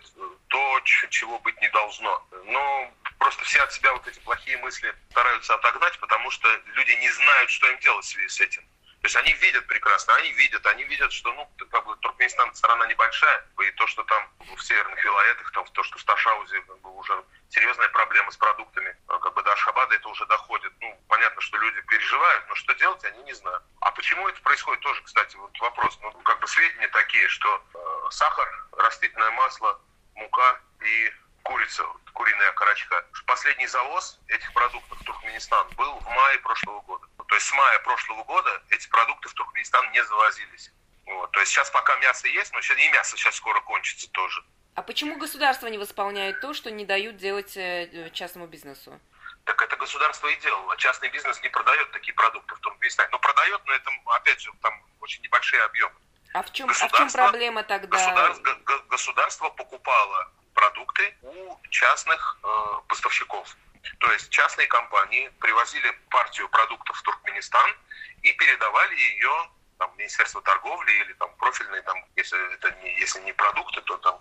то, 0.49 0.81
чего 0.85 1.39
быть 1.41 1.61
не 1.61 1.69
должно. 1.71 2.27
Но 2.45 2.93
просто 3.19 3.45
все 3.45 3.63
от 3.63 3.73
себя 3.73 3.93
вот 3.93 4.07
эти 4.07 4.19
плохие 4.21 4.57
мысли 4.59 4.95
стараются 5.11 5.55
отогнать, 5.55 5.99
потому 5.99 6.31
что 6.31 6.49
люди 6.67 6.93
не 6.93 7.11
знают, 7.11 7.51
что 7.51 7.69
им 7.69 7.79
делать 7.81 8.05
в 8.05 8.09
связи 8.09 8.29
с 8.29 8.41
этим. 8.41 8.63
То 9.01 9.07
есть 9.07 9.17
они 9.17 9.33
видят 9.35 9.67
прекрасно, 9.69 10.15
они 10.17 10.33
видят, 10.33 10.67
они 10.67 10.83
видят, 10.85 11.13
что 11.13 11.33
ну, 11.33 11.49
как 11.71 11.87
бы, 11.87 11.97
Туркменистан 11.97 12.53
страна 12.55 12.87
небольшая, 12.87 13.47
и 13.61 13.71
то, 13.73 13.87
что 13.87 14.03
там 14.05 14.29
в 14.57 14.61
северных 14.61 15.05
вилаетах, 15.05 15.51
там, 15.53 15.65
то, 15.67 15.83
что 15.85 15.99
в 15.99 16.05
Ташаузе 16.05 16.61
как 16.63 16.81
бы, 16.81 16.91
уже 16.97 17.25
серьезная 17.49 17.89
проблема 17.91 18.31
с 18.33 18.37
продуктами, 18.37 18.97
а, 19.07 19.19
как 19.19 19.35
бы 19.35 19.43
до 19.45 19.53
Ашхабада 19.53 19.95
это 19.95 20.09
уже 20.09 20.27
доходит. 20.27 20.73
Ну, 20.81 21.01
понятно, 21.09 21.41
что 21.41 21.59
люди 21.59 21.81
переживают, 21.83 22.49
но 22.49 22.55
что 22.57 22.75
делать, 22.75 23.05
они 23.05 23.23
не 23.23 23.35
знают. 23.35 23.63
Почему 23.99 24.29
это 24.29 24.41
происходит, 24.43 24.81
тоже, 24.81 25.03
кстати, 25.03 25.35
вот 25.35 25.59
вопрос. 25.59 25.99
Ну, 26.01 26.13
как 26.23 26.39
бы 26.39 26.47
сведения 26.47 26.87
такие, 26.87 27.27
что 27.27 27.49
э, 27.75 27.79
сахар, 28.11 28.49
растительное 28.77 29.33
масло, 29.33 29.77
мука 30.15 30.61
и 30.81 31.13
курица, 31.43 31.83
куриная 32.13 32.51
окорочка. 32.51 33.05
Последний 33.27 33.67
завоз 33.67 34.21
этих 34.29 34.53
продуктов 34.53 35.01
в 35.01 35.05
Туркменистан 35.05 35.67
был 35.77 35.99
в 35.99 36.09
мае 36.11 36.39
прошлого 36.39 36.81
года. 36.83 37.09
То 37.27 37.35
есть 37.35 37.49
с 37.49 37.53
мая 37.53 37.81
прошлого 37.81 38.23
года 38.23 38.63
эти 38.71 38.89
продукты 38.89 39.31
в 39.31 39.35
Туркменистан 39.35 39.91
не 39.91 40.05
завозились. 40.05 40.71
Вот. 41.07 41.33
То 41.33 41.41
есть 41.41 41.51
сейчас 41.51 41.69
пока 41.71 41.97
мясо 41.97 42.29
есть, 42.29 42.53
но 42.53 42.61
сейчас 42.61 42.79
и 42.79 42.89
мясо 42.91 43.17
сейчас 43.17 43.35
скоро 43.35 43.61
кончится 43.63 44.09
тоже. 44.13 44.45
А 44.77 44.83
почему 44.83 45.17
государство 45.19 45.67
не 45.67 45.77
восполняет 45.77 46.41
то, 46.41 46.55
что 46.55 46.71
не 46.71 46.87
дают 46.87 47.17
делать 47.17 47.57
э, 47.57 48.11
частному 48.13 48.47
бизнесу? 48.47 49.01
Так 49.49 49.63
это 49.63 49.77
государство 49.77 50.29
и 50.29 50.37
делало. 50.41 50.77
Частный 50.77 51.09
бизнес 51.09 51.43
не 51.43 51.49
продает 51.49 51.91
такие 51.91 52.13
продукты 52.13 52.55
в 52.55 52.59
Туркменистане. 52.59 53.09
Продает, 53.38 53.61
но 53.66 53.72
это, 53.72 53.90
опять 54.16 54.40
же, 54.40 54.51
там 54.62 54.72
очень 55.01 55.22
небольшие 55.22 55.62
объемы. 55.62 55.94
А 56.35 56.42
в 56.42 56.53
чем, 56.53 56.68
а 56.68 56.72
в 56.72 56.92
чем 56.92 57.11
проблема 57.11 57.62
тогда? 57.62 57.96
Государство, 57.96 58.83
государство 58.88 59.48
покупало 59.51 60.33
продукты 60.55 61.16
у 61.22 61.57
частных 61.70 62.38
э, 62.42 62.48
поставщиков. 62.88 63.57
То 64.01 64.12
есть 64.12 64.29
частные 64.31 64.66
компании 64.66 65.31
привозили 65.40 65.90
партию 66.11 66.48
продуктов 66.48 66.96
в 66.96 67.03
Туркменистан 67.03 67.77
и 68.22 68.33
передавали 68.33 68.94
ее 68.96 69.51
там, 69.79 69.92
Министерство 69.96 70.42
торговли 70.42 70.90
или 70.90 71.12
там 71.12 71.33
профильные, 71.37 71.83
там, 71.83 72.05
если 72.16 72.55
это 72.55 72.72
не, 72.83 72.98
если 72.98 73.20
не 73.20 73.33
продукты, 73.33 73.81
то 73.83 73.96
там 73.98 74.20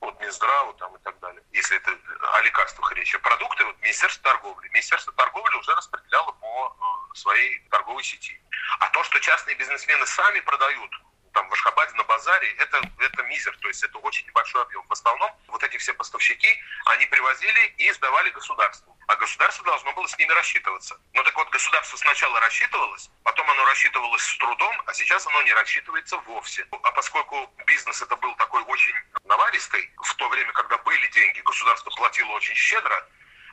от 0.00 0.20
Минздраву 0.20 0.74
там, 0.74 0.94
и 0.94 0.98
так 1.00 1.18
далее. 1.20 1.42
Если 1.52 1.76
это 1.76 1.90
о 2.34 2.42
лекарствах 2.42 2.92
речь. 2.92 3.14
А 3.14 3.18
продукты 3.18 3.64
вот 3.64 3.80
Министерство 3.80 4.22
торговли. 4.24 4.68
Министерство 4.68 5.12
торговли 5.14 5.56
уже 5.56 5.74
распределяло 5.74 6.32
по 6.32 6.76
э, 6.78 7.14
своей 7.16 7.60
торговой 7.70 8.04
сети. 8.04 8.38
А 8.78 8.88
то, 8.90 9.02
что 9.04 9.18
частные 9.20 9.56
бизнесмены 9.56 10.06
сами 10.06 10.40
продают 10.40 10.90
там 11.32 11.48
в 11.48 11.52
Ашхабаде 11.52 11.92
на 11.94 12.04
базаре, 12.04 12.50
это, 12.58 12.80
это 12.98 13.22
мизер, 13.24 13.56
то 13.58 13.68
есть 13.68 13.82
это 13.84 13.98
очень 13.98 14.26
небольшой 14.26 14.62
объем. 14.62 14.84
В 14.88 14.92
основном 14.92 15.30
вот 15.48 15.62
эти 15.62 15.76
все 15.76 15.92
поставщики, 15.94 16.48
они 16.86 17.06
привозили 17.06 17.74
и 17.78 17.92
сдавали 17.92 18.30
государству. 18.30 18.96
А 19.06 19.16
государство 19.16 19.64
должно 19.64 19.92
было 19.92 20.06
с 20.06 20.18
ними 20.18 20.32
рассчитываться. 20.32 21.00
Ну 21.12 21.22
так 21.22 21.36
вот, 21.36 21.48
государство 21.50 21.96
сначала 21.96 22.40
рассчитывалось, 22.40 23.10
потом 23.22 23.48
оно 23.50 23.64
рассчитывалось 23.66 24.22
с 24.22 24.36
трудом, 24.38 24.82
а 24.86 24.94
сейчас 24.94 25.26
оно 25.26 25.42
не 25.42 25.52
рассчитывается 25.52 26.16
вовсе. 26.18 26.66
А 26.70 26.90
поскольку 26.92 27.50
бизнес 27.66 28.02
это 28.02 28.16
был 28.16 28.34
такой 28.36 28.62
очень 28.64 28.94
наваристый, 29.24 29.90
в 30.02 30.14
то 30.14 30.28
время, 30.28 30.52
когда 30.52 30.76
были 30.78 31.06
деньги, 31.08 31.40
государство 31.40 31.90
платило 31.90 32.30
очень 32.32 32.54
щедро, 32.54 33.08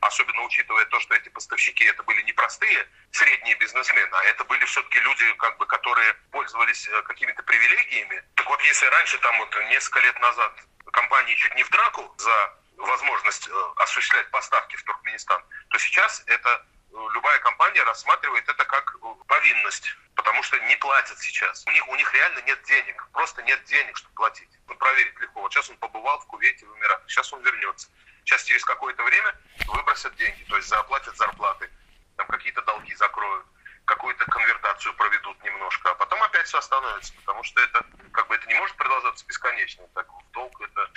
особенно 0.06 0.44
учитывая 0.44 0.86
то, 0.86 1.00
что 1.00 1.15
эти 1.15 1.30
поставщики 1.30 1.84
это 1.86 2.04
были 2.04 2.22
не 2.24 2.34
простые 2.34 2.88
средние 3.12 3.56
бизнесмены, 3.56 4.10
а 4.12 4.24
это 4.26 4.44
были 4.46 4.63
все-таки 4.65 5.00
люди, 5.00 5.34
как 5.34 5.58
бы, 5.58 5.65
которые 5.65 6.13
пользовались 6.32 6.88
э, 6.88 7.02
какими-то 7.04 7.44
привилегиями. 7.44 8.24
Так 8.36 8.48
вот, 8.50 8.62
если 8.62 8.86
раньше, 8.88 9.18
там 9.20 9.38
вот 9.39 9.56
несколько 9.70 10.00
лет 10.02 10.20
назад, 10.22 10.54
компании 10.91 11.36
чуть 11.36 11.56
не 11.56 11.63
в 11.63 11.70
драку 11.70 12.13
за 12.18 12.54
возможность 12.78 13.48
э, 13.48 13.52
осуществлять 13.78 14.30
поставки 14.32 14.76
в 14.76 14.84
Туркменистан, 14.84 15.44
то 15.70 15.78
сейчас 15.80 16.24
это 16.28 16.65
э, 16.91 16.96
любая 17.13 17.39
компания 17.39 17.84
рассматривает 17.84 18.48
это 18.48 18.65
как 18.65 18.96
повинность, 19.28 19.96
потому 20.15 20.44
что 20.44 20.60
не 20.60 20.76
платят 20.78 21.18
сейчас. 21.20 21.65
У 21.68 21.72
них, 21.72 21.88
у 21.88 21.96
них 21.96 22.13
реально 22.13 22.39
нет 22.41 22.62
денег, 22.63 23.08
просто 23.12 23.41
нет 23.44 23.63
денег, 23.65 23.98
чтобы 23.98 24.15
платить. 24.15 24.50
Ну, 24.68 24.76
проверить 24.76 25.20
легко. 25.20 25.41
Вот 25.41 25.54
сейчас 25.54 25.70
он 25.70 25.78
побывал 25.78 26.20
в 26.20 26.28
Кувейте, 26.28 26.65
в 26.65 26.78
Эмиратах, 26.78 27.10
сейчас 27.10 27.32
он 27.34 27.41
вернется. 27.41 27.89
Сейчас 28.26 28.44
через 28.44 28.66
какое-то 28.66 29.04
время 29.04 29.36
выбросят 29.68 30.16
деньги, 30.16 30.44
то 30.50 30.58
есть 30.58 30.68
заплатят 30.68 31.16
зарплаты, 31.16 31.70
там 32.18 32.28
какие-то 32.28 32.62
долги 32.64 32.94
закроют, 32.96 33.46
какую-то 33.86 34.26
конвертацию 34.26 34.96
проведут 34.96 35.42
немножко, 35.44 35.92
а 35.92 35.96
потом 35.96 36.22
опять 36.24 36.48
все 36.48 36.58
остановится, 36.58 37.14
потому 37.14 37.44
что 37.44 37.62
это 37.62 37.86
как 38.12 38.28
бы 38.28 38.36
это 38.36 38.48
не 38.48 38.56
может 38.56 38.76
продолжаться 38.78 39.26
бесконечно. 39.28 39.84
Так 39.94 40.08
в 40.12 40.32
долг 40.32 40.60
это 40.60 40.90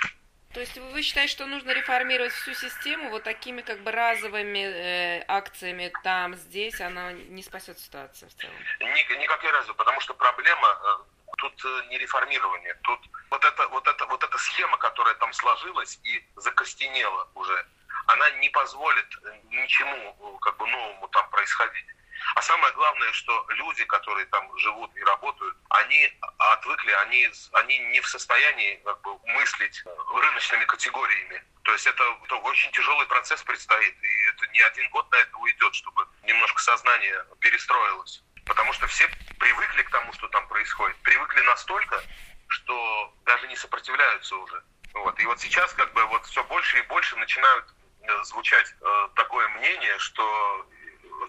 То 0.54 0.60
есть 0.60 0.78
вы 0.78 1.02
считаете, 1.02 1.32
что 1.32 1.46
нужно 1.46 1.72
реформировать 1.72 2.32
всю 2.32 2.54
систему 2.54 3.10
вот 3.10 3.24
такими 3.24 3.60
как 3.60 3.80
бы 3.80 3.90
разовыми 3.90 4.60
э, 4.60 5.24
акциями 5.28 5.92
там, 6.02 6.34
здесь, 6.34 6.80
она 6.80 7.12
не 7.12 7.42
спасет 7.42 7.78
ситуацию 7.78 8.30
в 8.30 8.34
целом? 8.34 8.56
Ни, 8.80 9.18
никакие 9.20 9.52
разовые, 9.52 9.76
потому 9.76 10.00
что 10.00 10.14
проблема 10.14 10.68
э, 10.82 11.17
тут 11.38 11.64
э, 11.64 11.82
не 11.88 11.98
реформирование, 11.98 12.74
тут 12.82 13.00
вот 13.30 13.44
эта, 13.44 13.66
вот, 13.68 13.86
эта, 13.86 14.06
вот 14.06 14.22
эта 14.22 14.38
схема, 14.38 14.76
которая 14.78 15.14
там 15.14 15.32
сложилась 15.32 15.98
и 16.04 16.24
закостенела 16.36 17.28
уже, 17.34 17.66
она 18.06 18.30
не 18.42 18.48
позволит 18.50 19.06
ничему 19.44 20.16
э, 20.20 20.38
как 20.42 20.56
бы 20.58 20.66
новому 20.66 21.08
там 21.08 21.28
происходить. 21.30 21.86
А 22.34 22.42
самое 22.42 22.72
главное, 22.74 23.12
что 23.12 23.46
люди, 23.50 23.84
которые 23.84 24.26
там 24.26 24.58
живут 24.58 24.94
и 24.96 25.02
работают, 25.04 25.56
они 25.70 26.12
отвыкли, 26.38 26.90
они, 26.90 27.28
они 27.52 27.78
не 27.78 28.00
в 28.00 28.08
состоянии 28.08 28.80
как 28.84 29.00
бы, 29.02 29.18
мыслить 29.26 29.82
рыночными 30.14 30.64
категориями. 30.64 31.42
То 31.62 31.72
есть 31.72 31.86
это, 31.86 32.02
это 32.24 32.36
очень 32.36 32.72
тяжелый 32.72 33.06
процесс 33.06 33.42
предстоит, 33.42 33.94
и 34.02 34.22
это 34.30 34.46
не 34.48 34.60
один 34.60 34.88
год 34.90 35.10
на 35.12 35.16
это 35.16 35.36
уйдет, 35.36 35.74
чтобы 35.74 36.06
немножко 36.24 36.60
сознание 36.60 37.24
перестроилось. 37.40 38.22
Потому 38.48 38.72
что 38.72 38.86
все 38.86 39.08
привыкли 39.38 39.82
к 39.82 39.90
тому, 39.90 40.12
что 40.14 40.26
там 40.28 40.48
происходит. 40.48 40.96
Привыкли 41.02 41.40
настолько, 41.42 42.02
что 42.48 43.14
даже 43.24 43.46
не 43.48 43.56
сопротивляются 43.56 44.36
уже. 44.36 44.62
Вот. 44.94 45.20
И 45.20 45.26
вот 45.26 45.38
сейчас 45.38 45.72
как 45.74 45.92
бы 45.92 46.04
вот 46.06 46.26
все 46.26 46.42
больше 46.44 46.78
и 46.78 46.82
больше 46.82 47.14
начинают 47.16 47.66
э, 48.02 48.24
звучать 48.24 48.74
э, 48.80 49.08
такое 49.14 49.48
мнение, 49.48 49.98
что 49.98 50.66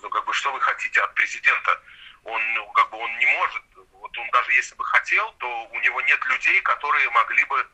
ну, 0.02 0.10
как 0.10 0.26
бы, 0.26 0.34
что 0.34 0.52
вы 0.52 0.62
хотите 0.62 1.02
от 1.02 1.14
президента? 1.14 1.82
Он, 2.24 2.42
ну, 2.54 2.66
как 2.72 2.90
бы, 2.90 2.98
он 2.98 3.18
не 3.18 3.26
может, 3.38 3.64
вот 3.92 4.18
он 4.18 4.30
даже 4.32 4.54
если 4.54 4.76
бы 4.76 4.86
хотел, 4.86 5.32
то 5.40 5.66
у 5.66 5.80
него 5.80 6.02
нет 6.02 6.24
людей, 6.26 6.62
которые 6.62 7.10
могли 7.12 7.44
бы, 7.46 7.68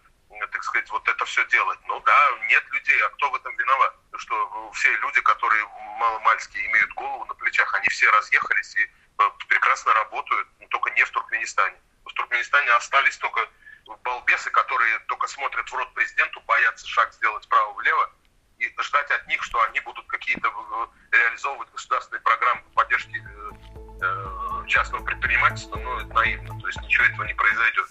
так 0.51 0.63
сказать, 0.63 0.89
вот 0.89 1.07
это 1.07 1.25
все 1.25 1.45
делать. 1.47 1.79
Ну 1.87 1.99
да, 2.01 2.31
нет 2.47 2.63
людей, 2.71 2.99
а 3.03 3.09
кто 3.09 3.29
в 3.29 3.35
этом 3.35 3.55
виноват? 3.55 3.95
Что 4.17 4.71
все 4.73 4.95
люди, 4.97 5.21
которые 5.21 5.65
маломальски 5.99 6.57
имеют 6.57 6.91
голову 6.93 7.25
на 7.25 7.33
плечах, 7.35 7.73
они 7.75 7.87
все 7.89 8.09
разъехались 8.09 8.75
и 8.75 8.83
э, 8.83 8.89
прекрасно 9.47 9.93
работают, 9.93 10.47
но 10.59 10.67
только 10.67 10.91
не 10.91 11.03
в 11.03 11.11
Туркменистане. 11.11 11.77
В 12.05 12.13
Туркменистане 12.13 12.71
остались 12.71 13.17
только 13.17 13.47
балбесы, 14.03 14.49
которые 14.49 14.99
только 15.07 15.27
смотрят 15.27 15.67
в 15.69 15.73
рот 15.73 15.93
президенту, 15.93 16.41
боятся 16.41 16.87
шаг 16.87 17.13
сделать 17.13 17.45
вправо-влево, 17.45 18.11
и 18.57 18.73
ждать 18.81 19.11
от 19.11 19.27
них, 19.27 19.43
что 19.43 19.61
они 19.63 19.79
будут 19.81 20.05
какие-то 20.07 20.47
э, 20.47 20.87
реализовывать 21.17 21.69
государственные 21.71 22.21
программы 22.21 22.61
поддержки 22.73 23.17
э, 23.17 23.51
э, 24.01 24.67
частного 24.67 25.03
предпринимательства, 25.03 25.77
ну, 25.77 25.99
это 25.99 26.13
наивно. 26.13 26.59
То 26.59 26.67
есть 26.67 26.81
ничего 26.81 27.05
этого 27.05 27.23
не 27.23 27.33
произойдет. 27.33 27.87